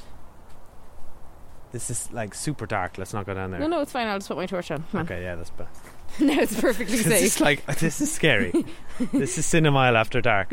[1.72, 2.98] This is like super dark.
[2.98, 3.60] Let's not go down there.
[3.60, 4.08] No, no, it's fine.
[4.08, 4.84] I'll just put my torch on.
[4.92, 5.06] Come on.
[5.06, 5.68] Okay, yeah, that's bad.
[6.20, 7.24] no, it's perfectly This safe.
[7.24, 8.52] is like this is scary.
[9.14, 10.52] this is Cinemile after dark.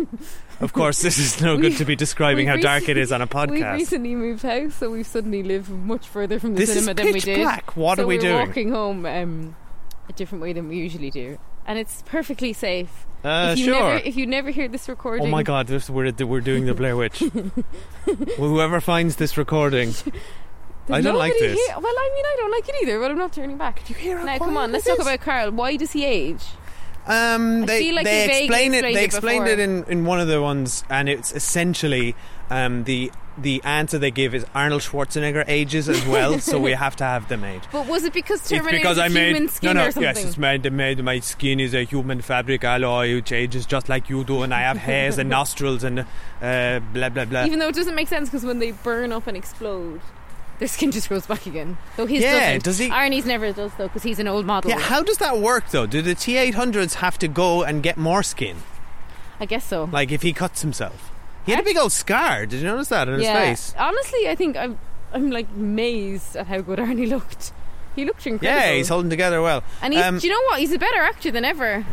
[0.61, 3.27] Of course, this is no good to be describing how dark it is on a
[3.27, 3.51] podcast.
[3.51, 6.95] We've recently moved house, so we suddenly live much further from the This is cinema
[6.95, 7.39] than we pitch did.
[7.39, 7.77] black.
[7.77, 8.47] What so are we we're doing?
[8.49, 9.57] walking home um,
[10.09, 13.07] a different way than we usually do, and it's perfectly safe.
[13.25, 13.75] Uh, if you sure.
[13.95, 15.67] never, if you never hear this recording, Oh my God!
[15.67, 17.21] This, we're we're doing the Blair Witch.
[17.21, 19.93] well, whoever finds this recording,
[20.90, 21.59] I don't like this.
[21.59, 23.85] hear- well, I mean, I don't like it either, but I'm not turning back.
[23.85, 25.51] Do you hear Now, come on, let's talk about Carl.
[25.51, 26.44] Why does he age?
[27.07, 28.83] Um, they like they they explain it.
[28.83, 32.14] They it explained it in, in one of the ones, and it's essentially
[32.51, 36.96] um, the the answer they give is Arnold Schwarzenegger ages as well, so we have
[36.96, 37.62] to have them age.
[37.72, 40.22] But was it because It's Terminator because is I made human skin no, no, yes,
[40.22, 44.24] it's made, made my skin is a human fabric alloy which ages just like you
[44.24, 46.01] do, and I have hairs and nostrils and
[46.42, 47.44] uh, blah blah blah.
[47.46, 50.01] Even though it doesn't make sense because when they burn up and explode,
[50.59, 51.79] their skin just grows back again.
[51.97, 52.64] Though his Yeah, doesn't.
[52.64, 54.71] does he- Arnie's never does though because he's an old model.
[54.71, 55.87] yeah, how does that work though?
[55.87, 58.57] Do the T800s have to go and get more skin?
[59.40, 59.88] I guess so.
[59.92, 61.12] Like if he cuts himself,
[61.47, 62.44] he had a big old scar.
[62.47, 63.75] Did you notice that on his face?
[63.79, 64.79] Honestly, I think I'm
[65.12, 67.53] I'm like amazed at how good Arnie looked.
[67.97, 68.61] He looked incredible.
[68.62, 69.62] Yeah, he's holding together well.
[69.83, 70.61] and he's, Um, do you know what?
[70.61, 71.85] He's a better actor than ever.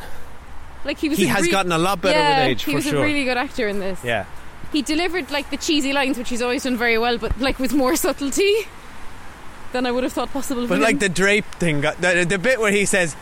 [0.84, 1.18] Like he was.
[1.18, 3.00] he has re- gotten a lot better yeah, with age he for was sure.
[3.00, 4.04] a really good actor in this.
[4.04, 4.26] yeah.
[4.72, 7.74] He delivered like the cheesy lines, which he's always done very well, but like with
[7.74, 8.68] more subtlety
[9.72, 10.68] than I would have thought possible.
[10.68, 11.00] But like him.
[11.00, 13.16] the drape thing, got, the, the bit where he says,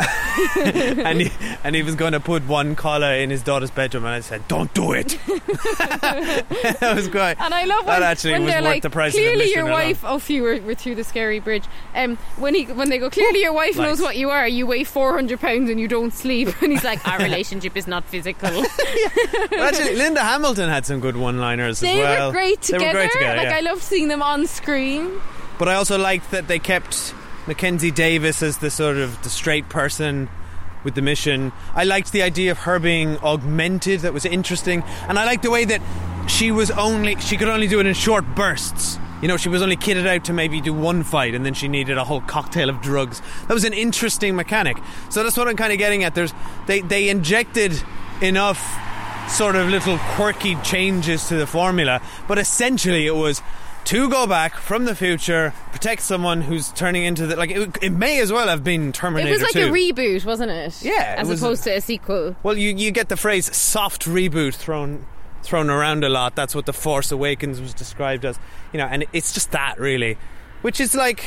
[0.56, 1.30] and he,
[1.64, 4.46] and he was going to put one collar in his daughter's bedroom, and I said,
[4.48, 7.36] "Don't do it." that was great.
[7.40, 9.72] And I love That actually when was they're worth like, the price clearly your alone."
[9.72, 10.04] wife.
[10.04, 11.64] Oh, phew, we're, we're through the scary bridge.
[11.94, 14.46] Um, when he when they go, clearly your wife knows what you are.
[14.48, 16.48] You weigh four hundred pounds and you don't sleep.
[16.62, 18.50] And he's like, our relationship is not physical.
[19.50, 22.28] But actually, Linda Hamilton had some good one-liners they as well.
[22.28, 22.86] were great They together.
[22.86, 23.36] were great together.
[23.36, 23.56] like yeah.
[23.56, 25.20] I loved seeing them on screen.
[25.58, 27.14] But I also liked that they kept
[27.50, 30.28] Mackenzie Davis as the sort of the straight person
[30.84, 31.50] with the mission.
[31.74, 34.02] I liked the idea of her being augmented.
[34.02, 35.82] That was interesting, and I liked the way that
[36.28, 39.00] she was only she could only do it in short bursts.
[39.20, 41.66] You know, she was only kitted out to maybe do one fight, and then she
[41.66, 43.20] needed a whole cocktail of drugs.
[43.48, 44.76] That was an interesting mechanic.
[45.08, 46.14] So that's what I'm kind of getting at.
[46.14, 46.32] There's
[46.68, 47.72] they they injected
[48.22, 48.62] enough
[49.28, 53.42] sort of little quirky changes to the formula, but essentially it was
[53.86, 57.50] to go back from the future, protect someone who's turning into the like.
[57.50, 59.28] It, it may as well have been Terminator.
[59.28, 59.60] It was like 2.
[59.60, 60.82] a reboot, wasn't it?
[60.82, 62.36] Yeah, it as was- opposed to a sequel.
[62.42, 65.06] Well, you you get the phrase "soft reboot" thrown
[65.42, 66.36] thrown around a lot.
[66.36, 68.38] That's what the Force Awakens was described as.
[68.72, 70.16] You know, and it's just that really,
[70.62, 71.24] which is like,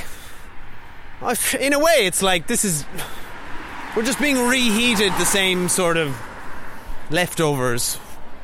[1.59, 2.85] in a way, it's like this is
[3.95, 6.15] we're just being reheated the same sort of
[7.09, 7.99] leftovers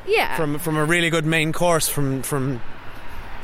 [0.06, 0.36] Yeah.
[0.36, 2.60] from from a really good main course from from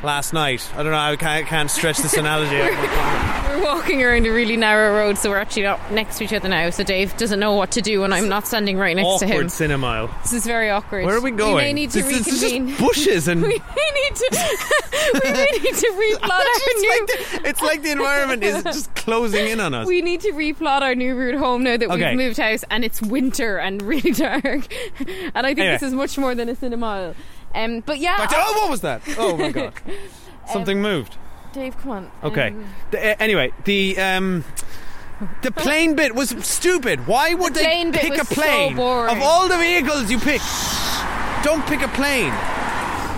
[0.03, 0.69] last night.
[0.75, 0.99] I don't know.
[0.99, 2.57] I can't, can't stretch this analogy.
[2.57, 3.47] out.
[3.57, 6.49] We're walking around a really narrow road, so we're actually not next to each other
[6.49, 6.69] now.
[6.71, 9.33] So Dave doesn't know what to do when I'm not standing right next to him.
[9.33, 10.23] Awkward cinemile.
[10.23, 11.07] This is very awkward.
[11.07, 11.55] Where are we going?
[11.57, 13.41] We may need to This is- this bushes and.
[13.43, 14.59] we may need to.
[15.25, 16.91] we may need to replot our it's, new.
[16.91, 17.07] like
[17.43, 19.87] the, it's like the environment is just closing in on us.
[19.87, 22.11] we need to replot our new route home now that Okay.
[22.11, 24.45] we've moved house and it's winter and really dark.
[24.45, 24.61] and
[25.35, 25.73] I think Anyway.
[25.73, 27.15] this is much more than a cinemile.
[27.57, 29.03] Um, but yeah, Back to- oh, what was that?
[29.19, 29.73] Oh my god!
[30.53, 31.17] Something moved.
[31.53, 32.11] Dave, come on.
[32.23, 32.49] Okay.
[32.49, 34.45] Um, The- uh, anyway, the um,
[35.43, 37.07] the plane bit was stupid.
[37.07, 39.17] Why would The they plane bit pick a so plane boring.
[39.17, 40.43] of all the vehicles you pick?
[41.43, 42.31] Don't pick a plane.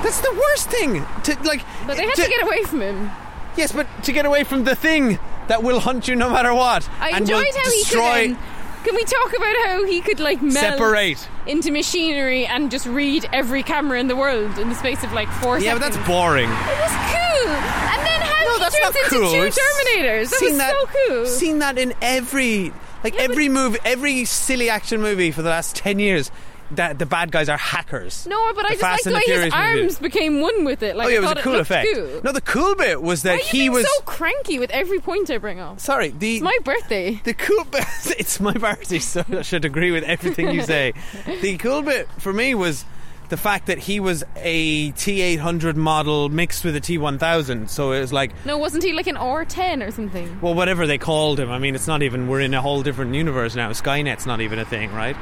[0.02, 1.04] That's the worst thing.
[1.24, 3.10] To like, but they had to get away from him.
[3.56, 6.88] Yes, but to get away from the thing that will hunt you no matter what,
[7.00, 8.36] I and will enjoyed how destroy, he could.
[8.36, 8.44] Um,
[8.84, 11.28] can we talk about how he could like melt separate.
[11.46, 15.28] into machinery and just read every camera in the world in the space of like
[15.42, 16.48] four Yeah, but that's boring.
[16.48, 17.50] It was cool.
[17.50, 19.30] And then how No, he that's turns not into cool.
[19.32, 20.30] two Terminators.
[20.30, 21.26] That was that, so cool.
[21.26, 22.72] Seen that in every
[23.04, 26.30] like Yeah, every movie, every silly action movie for the last ten years.
[26.72, 28.26] That the bad guys are hackers.
[28.26, 29.98] no, but I just Fast liked the way his arms movies.
[30.00, 30.96] became one with it.
[30.96, 31.88] Like oh yeah, it was a cool effect.
[31.94, 32.20] Cool.
[32.24, 33.84] No, the cool bit was that he was.
[33.84, 35.80] so cranky with every point I bring up.
[35.80, 37.20] sorry, the It's my birthday.
[37.24, 37.84] The cool bit,
[38.18, 40.92] it's my birthday, so I should agree with everything you say.
[41.40, 42.84] the cool bit for me was
[43.30, 47.68] the fact that he was a T800 model mixed with a T1000.
[47.68, 50.40] So it was like, No, wasn't he like an R10 or something?
[50.40, 51.50] well, whatever they called him.
[51.50, 53.70] I mean, it's not even, we're in a whole different universe now.
[53.70, 55.16] Skynet's not even a thing, right?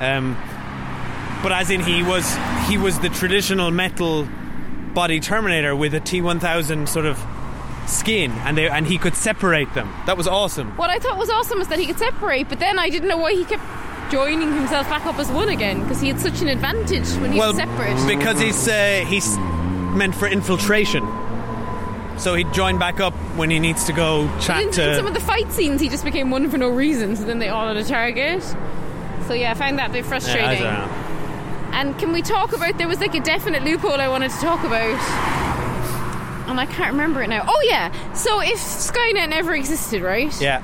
[0.00, 0.36] Um,
[1.44, 2.24] but as in, he was,
[2.68, 4.26] he was the traditional metal
[4.94, 7.22] body Terminator with a T1000 sort of
[7.86, 9.92] skin, and they, and he could separate them.
[10.06, 10.74] That was awesome.
[10.78, 13.18] What I thought was awesome was that he could separate, but then I didn't know
[13.18, 13.62] why he kept
[14.10, 17.38] joining himself back up as one again because he had such an advantage when he
[17.38, 18.06] well, was separate.
[18.06, 21.06] because he's uh, he's meant for infiltration.
[22.16, 25.12] So he'd join back up when he needs to go chat in, in some of
[25.12, 27.76] the fight scenes, he just became one for no reason, so then they all had
[27.76, 28.42] a target.
[29.26, 30.62] So yeah, I found that a bit Yeah, frustrating.
[30.62, 31.13] Know.
[31.74, 32.78] And can we talk about?
[32.78, 34.98] There was like a definite loophole I wanted to talk about,
[36.48, 37.44] and I can't remember it now.
[37.46, 40.32] Oh yeah, so if Skynet never existed, right?
[40.40, 40.62] Yeah.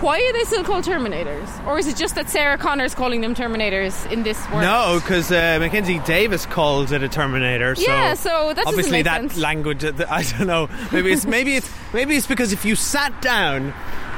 [0.00, 1.66] Why are they still called Terminators?
[1.66, 4.62] Or is it just that Sarah Connor's calling them Terminators in this world?
[4.62, 7.74] No, because uh, Mackenzie Davis calls it a Terminator.
[7.74, 9.36] So Yeah, so that doesn't obviously that sense.
[9.38, 9.82] language.
[9.84, 10.68] uh, I don't know.
[10.92, 13.74] Maybe it's maybe it's maybe it's because if you sat down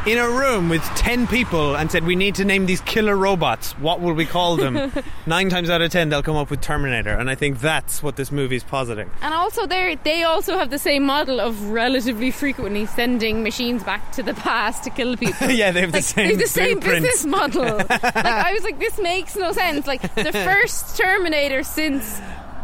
[0.07, 3.73] in a room with ten people and said we need to name these killer robots,
[3.79, 4.93] what will we call them?
[5.27, 8.17] Nine times out of ten, they'll come up with Terminator, and I think that's what
[8.17, 9.11] this movie's positing.
[9.23, 14.13] And also, they they also have the same model of relatively frequently sending machines back
[14.13, 15.51] to the past to kill people.
[15.51, 17.77] yeah, they have the Like, same they have the same business model.
[17.91, 19.87] like I was like, this makes no sense.
[19.87, 22.21] Like the first Terminator since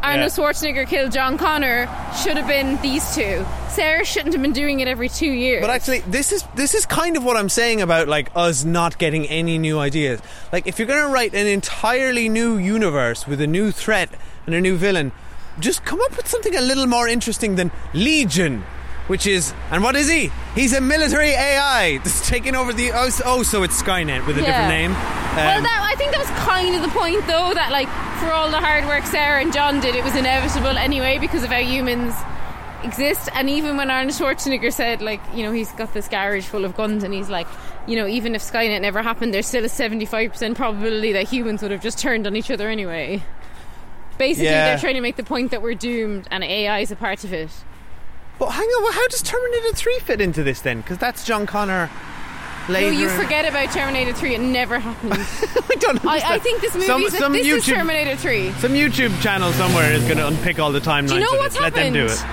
[0.06, 0.44] Arnold Yeah.
[0.44, 1.88] Schwarzenegger killed John Connor
[2.22, 3.44] should have been these two.
[3.68, 5.60] Sarah shouldn't have been doing it every two years.
[5.60, 8.98] But actually, this is this is kind of what I'm saying about like us not
[8.98, 10.20] getting any new ideas.
[10.52, 14.08] Like, if you're going to write an entirely new universe with a new threat
[14.46, 15.10] and a new villain,
[15.58, 18.62] just come up with something a little more interesting than Legion,
[19.08, 20.30] which is and what is he?
[20.54, 24.36] He's a military AI that's taking over the oh, so- oh so it's Skynet with
[24.38, 24.46] a Yeah.
[24.46, 24.92] different name.
[24.92, 27.88] well, Um, that, I think that was kind of the point, though, that like
[28.20, 31.50] for all the hard work Sarah and John did, it was inevitable anyway because of
[31.50, 32.14] how humans
[32.82, 33.28] exist.
[33.34, 36.76] And even when Arnold Schwarzenegger said, like, you know, he's got this garage full of
[36.76, 37.46] guns, and he's like,
[37.86, 41.62] you know, even if Skynet never happened, there's still a seventy-five percent probability that humans
[41.62, 43.22] would have just turned on each other anyway.
[44.18, 44.68] Basically, Yeah.
[44.70, 47.32] they're trying to make the point that we're doomed, and AI is a part of
[47.32, 47.50] it.
[48.38, 50.80] But hang on, well, how does Terminator 3 fit into this then?
[50.80, 51.90] Because that's John Connor.
[52.68, 55.12] Later No, you forget about Terminator Three; it never happened.
[55.70, 56.08] I don't understand.
[56.24, 58.50] I, I think this movie Some- is some this is YouTube- Terminator Three.
[58.54, 61.10] Some YouTube channel somewhere is going to unpick all the timelines.
[61.10, 61.62] Do you know what's it.
[61.62, 61.94] Let happened?
[61.94, 62.24] them do it.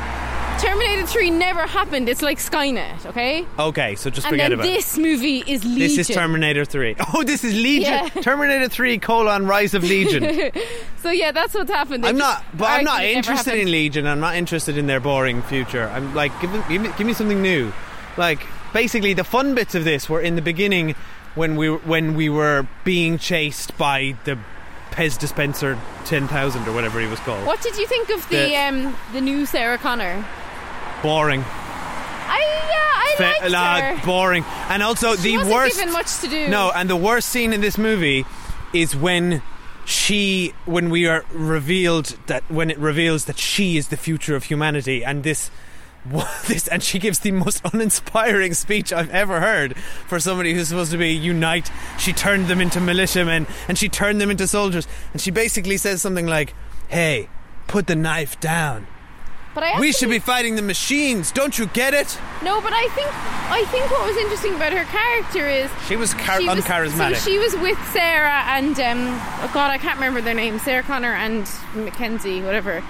[0.64, 2.08] Terminator 3 never happened.
[2.08, 3.46] It's like Skynet, okay?
[3.60, 5.64] Okay, so just forget And then about this movie is.
[5.64, 5.80] Legion.
[5.80, 6.96] This is Terminator 3.
[7.14, 7.84] Oh, this is Legion.
[7.92, 8.22] Yeah.
[8.22, 10.52] Terminator 3 colon Rise of Legion.
[11.04, 12.06] So yeah, that's what's happened.
[12.06, 13.72] They I'm not, but I'm not argued it never interested in.
[13.72, 14.08] Legion.
[14.08, 15.90] I'm not interested in their boring future.
[15.90, 17.74] I'm like, give me, give me, give me something new.
[18.16, 18.40] Like,
[18.72, 20.96] basically, the fun bits of this were in the beginning
[21.36, 24.40] when we when we were being chased by the
[24.92, 27.46] Pez dispenser 10,000 or whatever he was called.
[27.46, 30.24] What did you think of the The- um the new Sarah Connor?
[31.04, 31.42] Boring.
[31.42, 32.40] I
[32.72, 34.06] yeah, I Fa- liked her.
[34.06, 34.44] boring.
[34.70, 35.78] And also She the wasn't worst.
[35.78, 36.48] given much to do.
[36.48, 38.26] No, and the worst scene in this movie
[38.74, 39.42] is when
[39.86, 44.46] she, when we are revealed that when it reveals that she is the future of
[44.46, 45.52] humanity, and this.
[46.48, 50.92] This and she gives the most uninspiring speech I've ever heard for somebody who's supposed
[50.92, 51.72] to be unite.
[51.98, 56.02] She turned them into militiamen and she turned them into soldiers, and she basically says
[56.02, 56.54] something like,
[56.90, 57.30] "Hey,
[57.68, 58.86] put the knife down.
[59.54, 61.32] But I We should be fighting the machines.
[61.32, 63.10] Don't you get it?" No, but I think
[63.52, 67.18] I think what was interesting about her character is She was she was, uncharismatic.
[67.18, 69.08] So she was with Sarah and um,
[69.42, 70.62] oh god, I can't remember their names.
[70.64, 72.84] Sarah Connor and Mackenzie, whatever.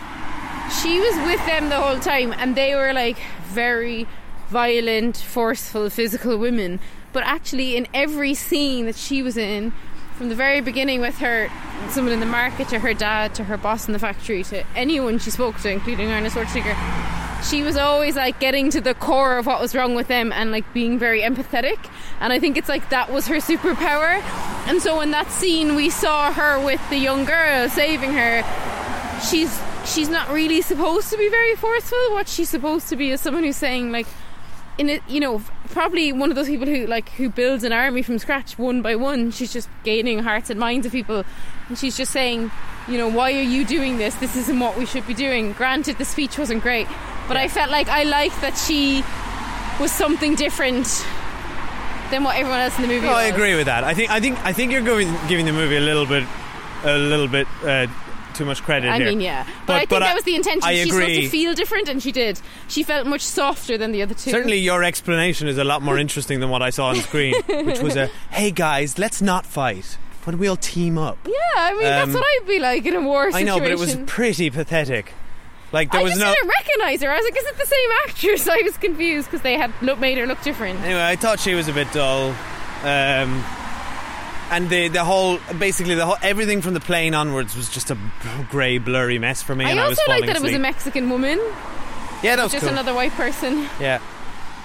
[0.82, 4.08] She was with them the whole time, and they were like very
[4.49, 6.80] violent, forceful, physical women.
[7.12, 9.73] But actually, in every scene that she was in,
[10.15, 11.49] from the very beginning with her,
[11.89, 15.19] someone in the market, to her dad, to her boss in the factory, to anyone
[15.19, 16.76] she spoke to, including Arnold Schwarzenegger,
[17.43, 20.52] she was always like getting to the core of what was wrong with them and
[20.52, 21.78] like being very empathetic.
[22.19, 24.21] And I think it's like that was her superpower.
[24.67, 28.43] And so in that scene, we saw her with the young girl saving her.
[29.30, 31.97] She's she's not really supposed to be very forceful.
[32.12, 34.08] What she's supposed to be is someone who's saying like,
[34.77, 38.01] in it, you know, probably one of those people who like who builds an army
[38.01, 39.31] from scratch one by one.
[39.31, 41.23] She's just gaining hearts and minds of people,
[41.67, 42.51] and she's just saying,
[42.88, 44.15] you know, why are you doing this?
[44.15, 45.53] This isn't what we should be doing.
[45.53, 46.88] Granted, the speech wasn't great,
[47.27, 49.03] but I felt like I liked that she
[49.81, 50.88] was something different
[52.12, 53.07] than what everyone else in the movie.
[53.07, 53.83] No, I agree with that.
[53.83, 56.23] I think I think I think you're going, giving the movie a little bit
[56.83, 57.88] a little bit uh,
[58.36, 59.08] too much credit I here.
[59.08, 60.63] mean, yeah, but, But- I think but that I- was the intention.
[60.63, 61.22] I She's supposed agree.
[61.22, 62.39] to feel different, and she did.
[62.67, 64.32] She felt much softer than the other two.
[64.32, 67.80] Certainly, your explanation is a lot more interesting than what I saw on screen, which
[67.82, 72.08] was a "Hey guys, let's not fight, but we'll team up." Yeah, I mean that's
[72.08, 73.46] Um, what I'd be like in a war I situation.
[73.48, 75.13] know, but it was pretty pathetic.
[75.72, 76.32] Like there I was no.
[76.32, 77.10] didn't recognise her.
[77.12, 80.17] I was like, "Is it the same actress?" I was confused because they had made
[80.19, 80.80] her look different.
[80.82, 82.30] Anyway, I thought she was a bit dull.
[82.84, 83.43] Um,
[84.56, 87.98] and the the whole basically the whole everything from the plane onwards was just a
[88.50, 90.60] grey blurry mess for me I and I was also like that it was a.
[90.60, 91.39] Mexican woman,
[92.22, 92.72] yeah, that was just cool.
[92.74, 93.68] another white person.
[93.80, 94.00] yeah.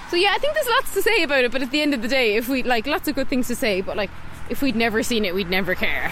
[0.09, 1.51] So yeah, I think there's lots to say about it.
[1.51, 3.55] But at the end of the day, if we like lots of good things to
[3.55, 4.09] say, but like
[4.49, 6.11] if we'd never seen it, we'd never care.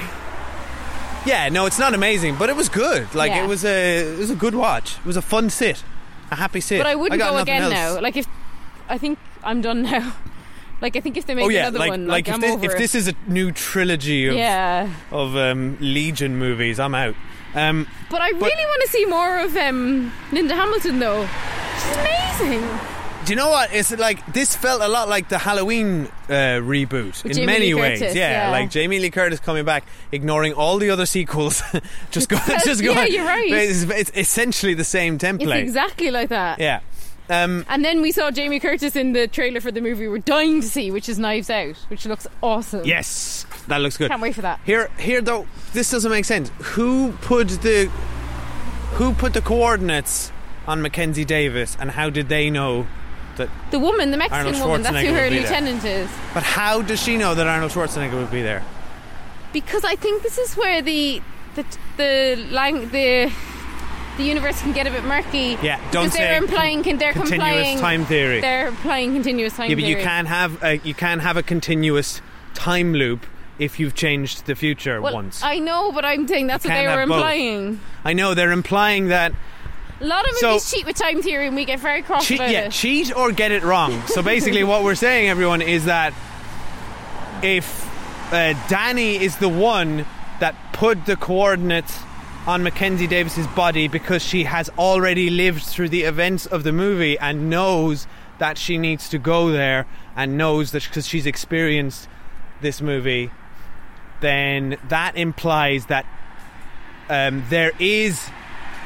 [1.25, 3.13] Yeah, no, it's not amazing, but it was good.
[3.15, 3.43] Like Yeah.
[3.43, 4.97] it was a it was a good watch.
[4.97, 5.83] It was a fun sit,
[6.31, 6.77] a happy sit.
[6.79, 7.73] But I wouldn't got go again else.
[7.73, 7.99] now.
[8.01, 8.27] Like if
[8.87, 10.13] I think I'm done now.
[10.81, 12.41] Like I think if they make Oh yeah, another like one, like, like, if, I'm
[12.61, 14.93] this, if this is a new trilogy of yeah.
[15.11, 17.15] of um, Legion movies, I'm out.
[17.55, 21.27] Um, But I really want to see more of um, Linda Hamilton, though.
[21.81, 22.61] She's amazing.
[23.25, 23.73] do you know what?
[23.73, 28.01] It's like this felt a lot like the Halloween uh, reboot in Jamie many ways.
[28.01, 28.51] Yeah, yeah.
[28.51, 31.63] like Jamie Lee Curtis coming back, ignoring all the other sequels,
[32.11, 33.13] just go, just Yeah, going.
[33.13, 33.51] you're right.
[33.51, 35.41] It's, it's essentially the same template.
[35.41, 35.61] It's template.
[35.63, 36.59] exactly like that.
[36.59, 36.81] yeah.
[37.29, 40.61] Um, And then we saw Jamie Curtis in the trailer for the movie we're dying
[40.61, 42.85] to see, which is Knives Out, which looks awesome.
[42.85, 44.09] yes, that looks good.
[44.09, 44.59] Can't wait for that.
[44.65, 46.49] Here, here though, this doesn't make sense.
[46.75, 47.89] Who put the
[48.93, 50.31] who put the coordinates
[50.67, 52.87] on Mackenzie Davis, and how did they know
[53.35, 53.49] that?
[53.71, 55.41] The woman, the Mexican woman, that's who her be there.
[55.41, 56.09] lieutenant is.
[56.33, 58.63] But how does she know that Arnold Schwarzenegger would be there?
[59.53, 61.21] Because I think this is where the
[61.55, 61.65] the
[61.97, 63.31] the lang- the
[64.17, 65.57] the universe can get a bit murky.
[65.61, 68.41] Yeah, don't because they're implying can they're continuous complying time theory.
[68.41, 70.03] They're applying continuous time Yeah, but you theory.
[70.03, 72.21] can have a, you can have a continuous
[72.53, 73.25] time loop
[73.59, 75.41] if you've changed the future Well, once.
[75.43, 77.17] I know, but I'm saying that's You what they were have both.
[77.17, 77.79] implying.
[78.05, 79.31] I know they're implying that
[79.99, 82.37] A lot of So- movies cheat with time theory, and we get very cross cheat,
[82.39, 82.71] about yeah, it.
[82.71, 83.99] cheat or get it wrong.
[84.07, 86.13] So basically, what we're saying, everyone, is that
[87.41, 87.85] if
[88.31, 90.05] uh, Dani is the one
[90.39, 91.97] that put the coordinates
[92.47, 97.19] on Mackenzie Davis's body because she has already lived through the events of the movie
[97.19, 98.07] and knows
[98.39, 102.07] that she needs to go there and knows that because she's experienced
[102.61, 103.29] this movie,
[104.21, 106.05] then that implies that
[107.09, 108.29] um, there is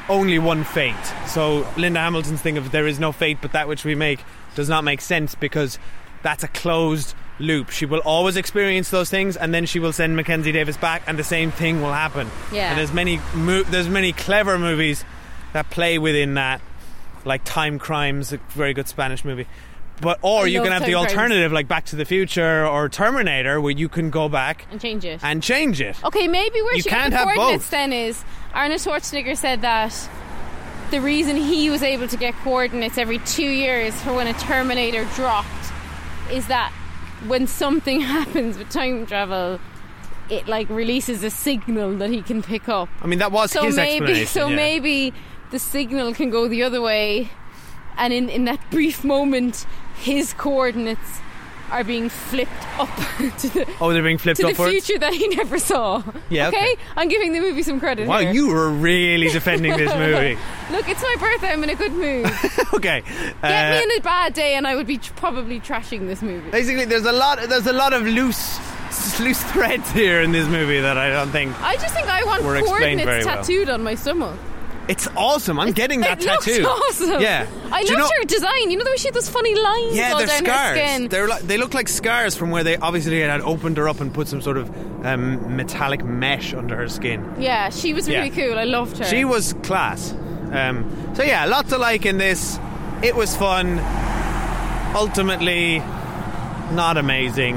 [0.08, 0.94] only one fate.
[1.28, 4.24] So Linda Hamilton's thing of there is no fate but that which we make
[4.56, 5.78] does not make sense because
[6.22, 7.70] that's a closed loop.
[7.70, 11.18] She will always experience those things and then she will send Mackenzie Davis back and
[11.18, 12.28] the same thing will happen.
[12.52, 12.70] Yeah.
[12.70, 15.04] And there's many mo- there's many clever movies
[15.52, 16.60] that play within that
[17.24, 19.46] like Timecrimes, a very good Spanish movie.
[20.00, 21.10] But or I you can have the Timecrimes.
[21.10, 25.04] alternative like Back to the Future or Terminator where you can go back and change
[25.04, 25.20] it.
[25.22, 25.96] and change it.
[26.04, 27.70] Okay, maybe where You she can't the have coordinates both.
[27.70, 29.94] then is Arnold Schwarzenegger said that
[30.90, 35.04] the reason he was able to get coordinates every two years for when a Terminator
[35.14, 35.48] dropped
[36.32, 36.72] is that
[37.28, 39.58] when something happens with time travel,
[40.30, 42.88] it like releases a signal that he can pick up.
[43.02, 44.26] I mean that was So his maybe, explanation.
[44.26, 44.56] so yeah.
[44.56, 45.12] maybe
[45.50, 47.28] the signal can go the other way,
[47.96, 51.20] and in in that brief moment, his coordinates
[51.72, 52.88] are being flipped up
[53.38, 56.02] to the Oh, they're being flipped to the future that he never saw.
[56.28, 56.76] Yeah, okay.
[56.96, 58.06] I'm giving the movie some credit.
[58.06, 58.32] Wow, here.
[58.32, 60.38] you were really defending this movie.
[60.70, 61.52] Look, it's my birthday.
[61.52, 62.26] I'm in a good mood.
[62.74, 63.02] okay.
[63.02, 66.22] Get uh, me in a bad day, and I would be tr- probably trashing this
[66.22, 66.50] movie.
[66.50, 67.40] basically, there's a lot.
[67.48, 68.58] There's a lot of loose,
[69.18, 71.58] loose threads here in this movie that I don't think.
[71.62, 73.36] I just think I want coordinates very well.
[73.36, 74.38] tattooed on my stomach.
[74.88, 75.60] It's awesome.
[75.60, 76.64] I'm getting that it tattoo.
[76.66, 77.20] awesome.
[77.20, 77.46] Yeah.
[77.70, 78.70] I Do you know- her design.
[78.70, 80.76] You know the way she had those funny lines Yeah, all they're down her scars.
[80.78, 81.08] skin.
[81.08, 84.12] They're like, they look like scars from where they obviously had opened her up and
[84.12, 84.68] put some sort of
[85.06, 87.32] um, metallic mesh under her skin.
[87.38, 88.48] yeah, she was really Yeah.
[88.48, 88.58] cool.
[88.58, 89.04] I loved her.
[89.04, 90.12] She was class.
[90.52, 92.58] Um, so yeah, lots to like in this.
[93.02, 93.78] It was fun.
[94.94, 95.78] Ultimately,
[96.72, 97.56] not amazing,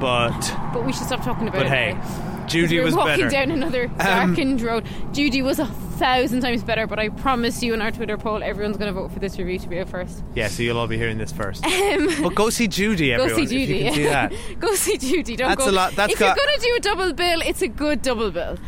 [0.00, 0.38] but
[0.74, 1.70] but we should stop talking about but it.
[1.70, 2.46] hey, now.
[2.46, 3.24] Judy we're was walking better.
[3.24, 4.84] Um, down another darkened road.
[5.12, 5.64] Judy was a
[5.94, 6.86] thousand times better.
[6.86, 9.58] But I promise you, in our Twitter poll, everyone's going to vote for this review
[9.58, 10.22] to be out first.
[10.34, 11.64] Yeah, so you'll all be hearing this first.
[11.94, 13.46] Um, but go see Judy, Go everyone.
[13.46, 13.78] see if Judy.
[13.78, 14.32] you can see that.
[14.60, 15.36] go see Judy.
[15.36, 15.70] Don't That's go.
[15.70, 18.02] a lot- that's if got- you're going to do a double bill, it's a good
[18.02, 18.58] double bill.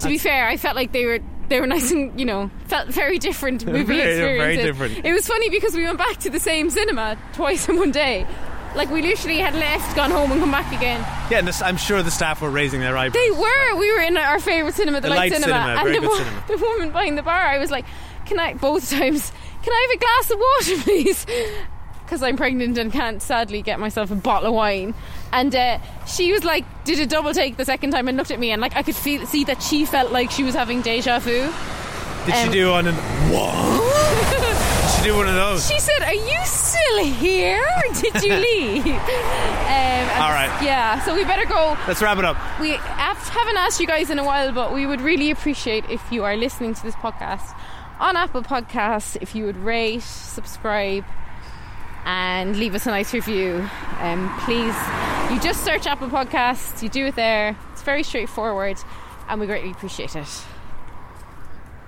[0.00, 2.88] To be fair, I felt like they were they were nice and you know felt
[2.88, 4.18] very different movie experiences.
[4.38, 5.04] very different.
[5.04, 8.26] It was funny because we went back to the same cinema twice in one day.
[8.74, 11.00] Like we literally had left, gone home, and come back again.
[11.30, 13.22] Yeah, and this, I'm sure the staff were raising their eyebrows.
[13.22, 13.76] They were.
[13.76, 16.00] We were in our favourite cinema, the, The Light, Light Cinema, Cinema, and very the,
[16.00, 16.44] good wo- cinema.
[16.48, 17.34] the woman behind the bar.
[17.40, 17.84] I was like,
[18.26, 19.32] "Can I?" Both times.
[19.62, 21.26] Can I have a glass of water, please?
[22.04, 24.92] Because I'm pregnant and can't sadly get myself a bottle of wine.
[25.32, 28.40] And uh, she was like, did a double take the second time and looked at
[28.40, 31.20] me, and like I could feel see that she felt like she was having deja
[31.20, 31.52] vu.
[32.26, 32.86] Did she um, do one?
[32.86, 32.96] And
[33.32, 34.38] what?
[34.92, 35.68] Did she do one of those?
[35.68, 37.64] She said, "Are you still here?
[38.00, 40.50] Did you leave?" um, All right.
[40.62, 41.00] Yeah.
[41.04, 41.76] So we better go.
[41.88, 42.36] Let's wrap it up.
[42.60, 46.00] We have- haven't asked you guys in a while, but we would really appreciate if
[46.12, 47.56] you are listening to this podcast
[48.00, 51.04] on Apple Podcasts, if you would rate, subscribe,
[52.04, 53.68] and leave us a nice review.
[54.00, 54.74] Um, please,
[55.30, 57.56] you just search Apple Podcasts, you do it there.
[57.72, 58.76] It's very straightforward,
[59.28, 60.28] and we greatly appreciate it.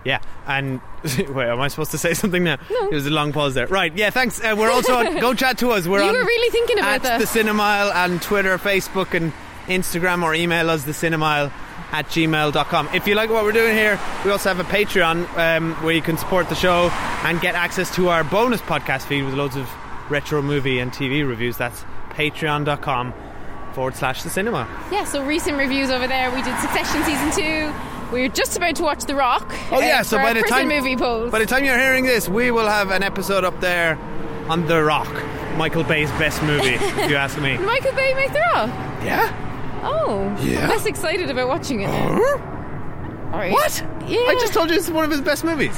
[0.05, 2.57] Yeah, and wait, am I supposed to say something now?
[2.71, 2.81] No.
[2.91, 3.67] There was a long pause there.
[3.67, 4.39] Right, yeah, thanks.
[4.43, 5.87] Uh, we're also on, go chat to us.
[5.87, 7.21] We're You on were really thinking about at that.
[7.21, 9.33] the Cinemile and Twitter, Facebook, and
[9.67, 11.51] Instagram, or email us the Cinemile
[11.93, 12.89] at gmail.com.
[12.93, 16.03] If you like what we're doing here, we also have a Patreon um, where you
[16.03, 16.91] can support the show
[17.25, 19.71] and get access to our bonus podcast feed with loads of
[20.11, 21.57] retro movie and TV reviews.
[21.57, 23.15] That's patreon.com
[23.73, 24.69] forward slash the cinema.
[24.93, 26.31] Yeah, so recent reviews over there.
[26.31, 27.94] We did Succession season two.
[28.15, 29.53] We're just about to watch The Rock.
[29.73, 31.33] Oh yeah, uh, so by the time movie polls.
[31.33, 33.97] by the time you're hearing this, we will have an episode up there
[34.49, 35.13] on The Rock,
[35.57, 37.59] Michael Bay's best movie, if you ask me.
[37.59, 38.69] Michael Bay make The Rock.
[39.03, 39.81] Yeah.
[39.83, 40.61] Oh, Yeah.
[40.63, 42.13] I'm less excited about watching it now.
[43.33, 43.51] All right.
[43.51, 43.85] What?
[44.07, 44.21] Yeah.
[44.21, 45.77] I just told you it's one of his best movies.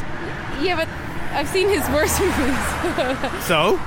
[0.60, 0.88] Yeah, but
[1.34, 3.80] I've seen his worst movies, So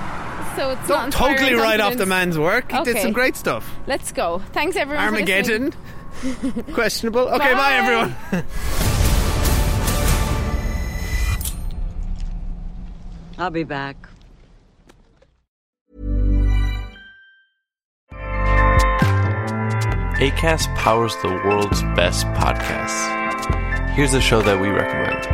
[0.56, 2.72] so it's not don't inspiring totally write off the man's work.
[2.72, 3.70] He did some great stuff.
[3.86, 4.40] Let's go.
[4.54, 5.06] Thanks everyone.
[5.06, 5.74] for Armageddon.
[6.24, 6.64] Listening.
[6.74, 7.22] Questionable.
[7.30, 7.74] Okay, bye, Bye.
[7.74, 8.16] everyone.
[13.38, 13.96] I'll be back.
[20.20, 23.90] ACAST powers the world's best podcasts.
[23.92, 25.26] Here's a show that we recommend.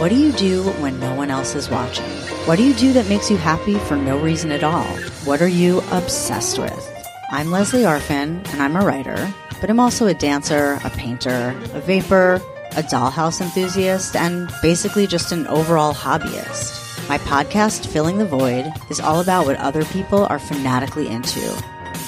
[0.00, 2.04] What do you do when no one else is watching?
[2.46, 4.82] What do you do that makes you happy for no reason at all?
[5.24, 6.93] What are you obsessed with?
[7.34, 11.80] I'm Lesley Arfin, and I'm a writer, but I'm also a dancer, a painter, a
[11.80, 12.40] vapor,
[12.76, 17.08] a dollhouse enthusiast, and basically just an overall hobbyist.
[17.08, 21.40] My podcast, Filling the Void, is all about what other people are fanatically into.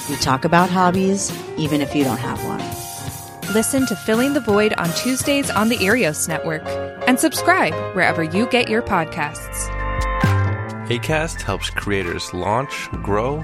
[0.09, 2.63] We talk about hobbies, even if you don't have one.
[3.53, 6.63] Listen to Filling the Void on Tuesdays on the Earios Network
[7.05, 9.67] and subscribe wherever you get your podcasts.
[10.87, 13.43] ACAST helps creators launch, grow,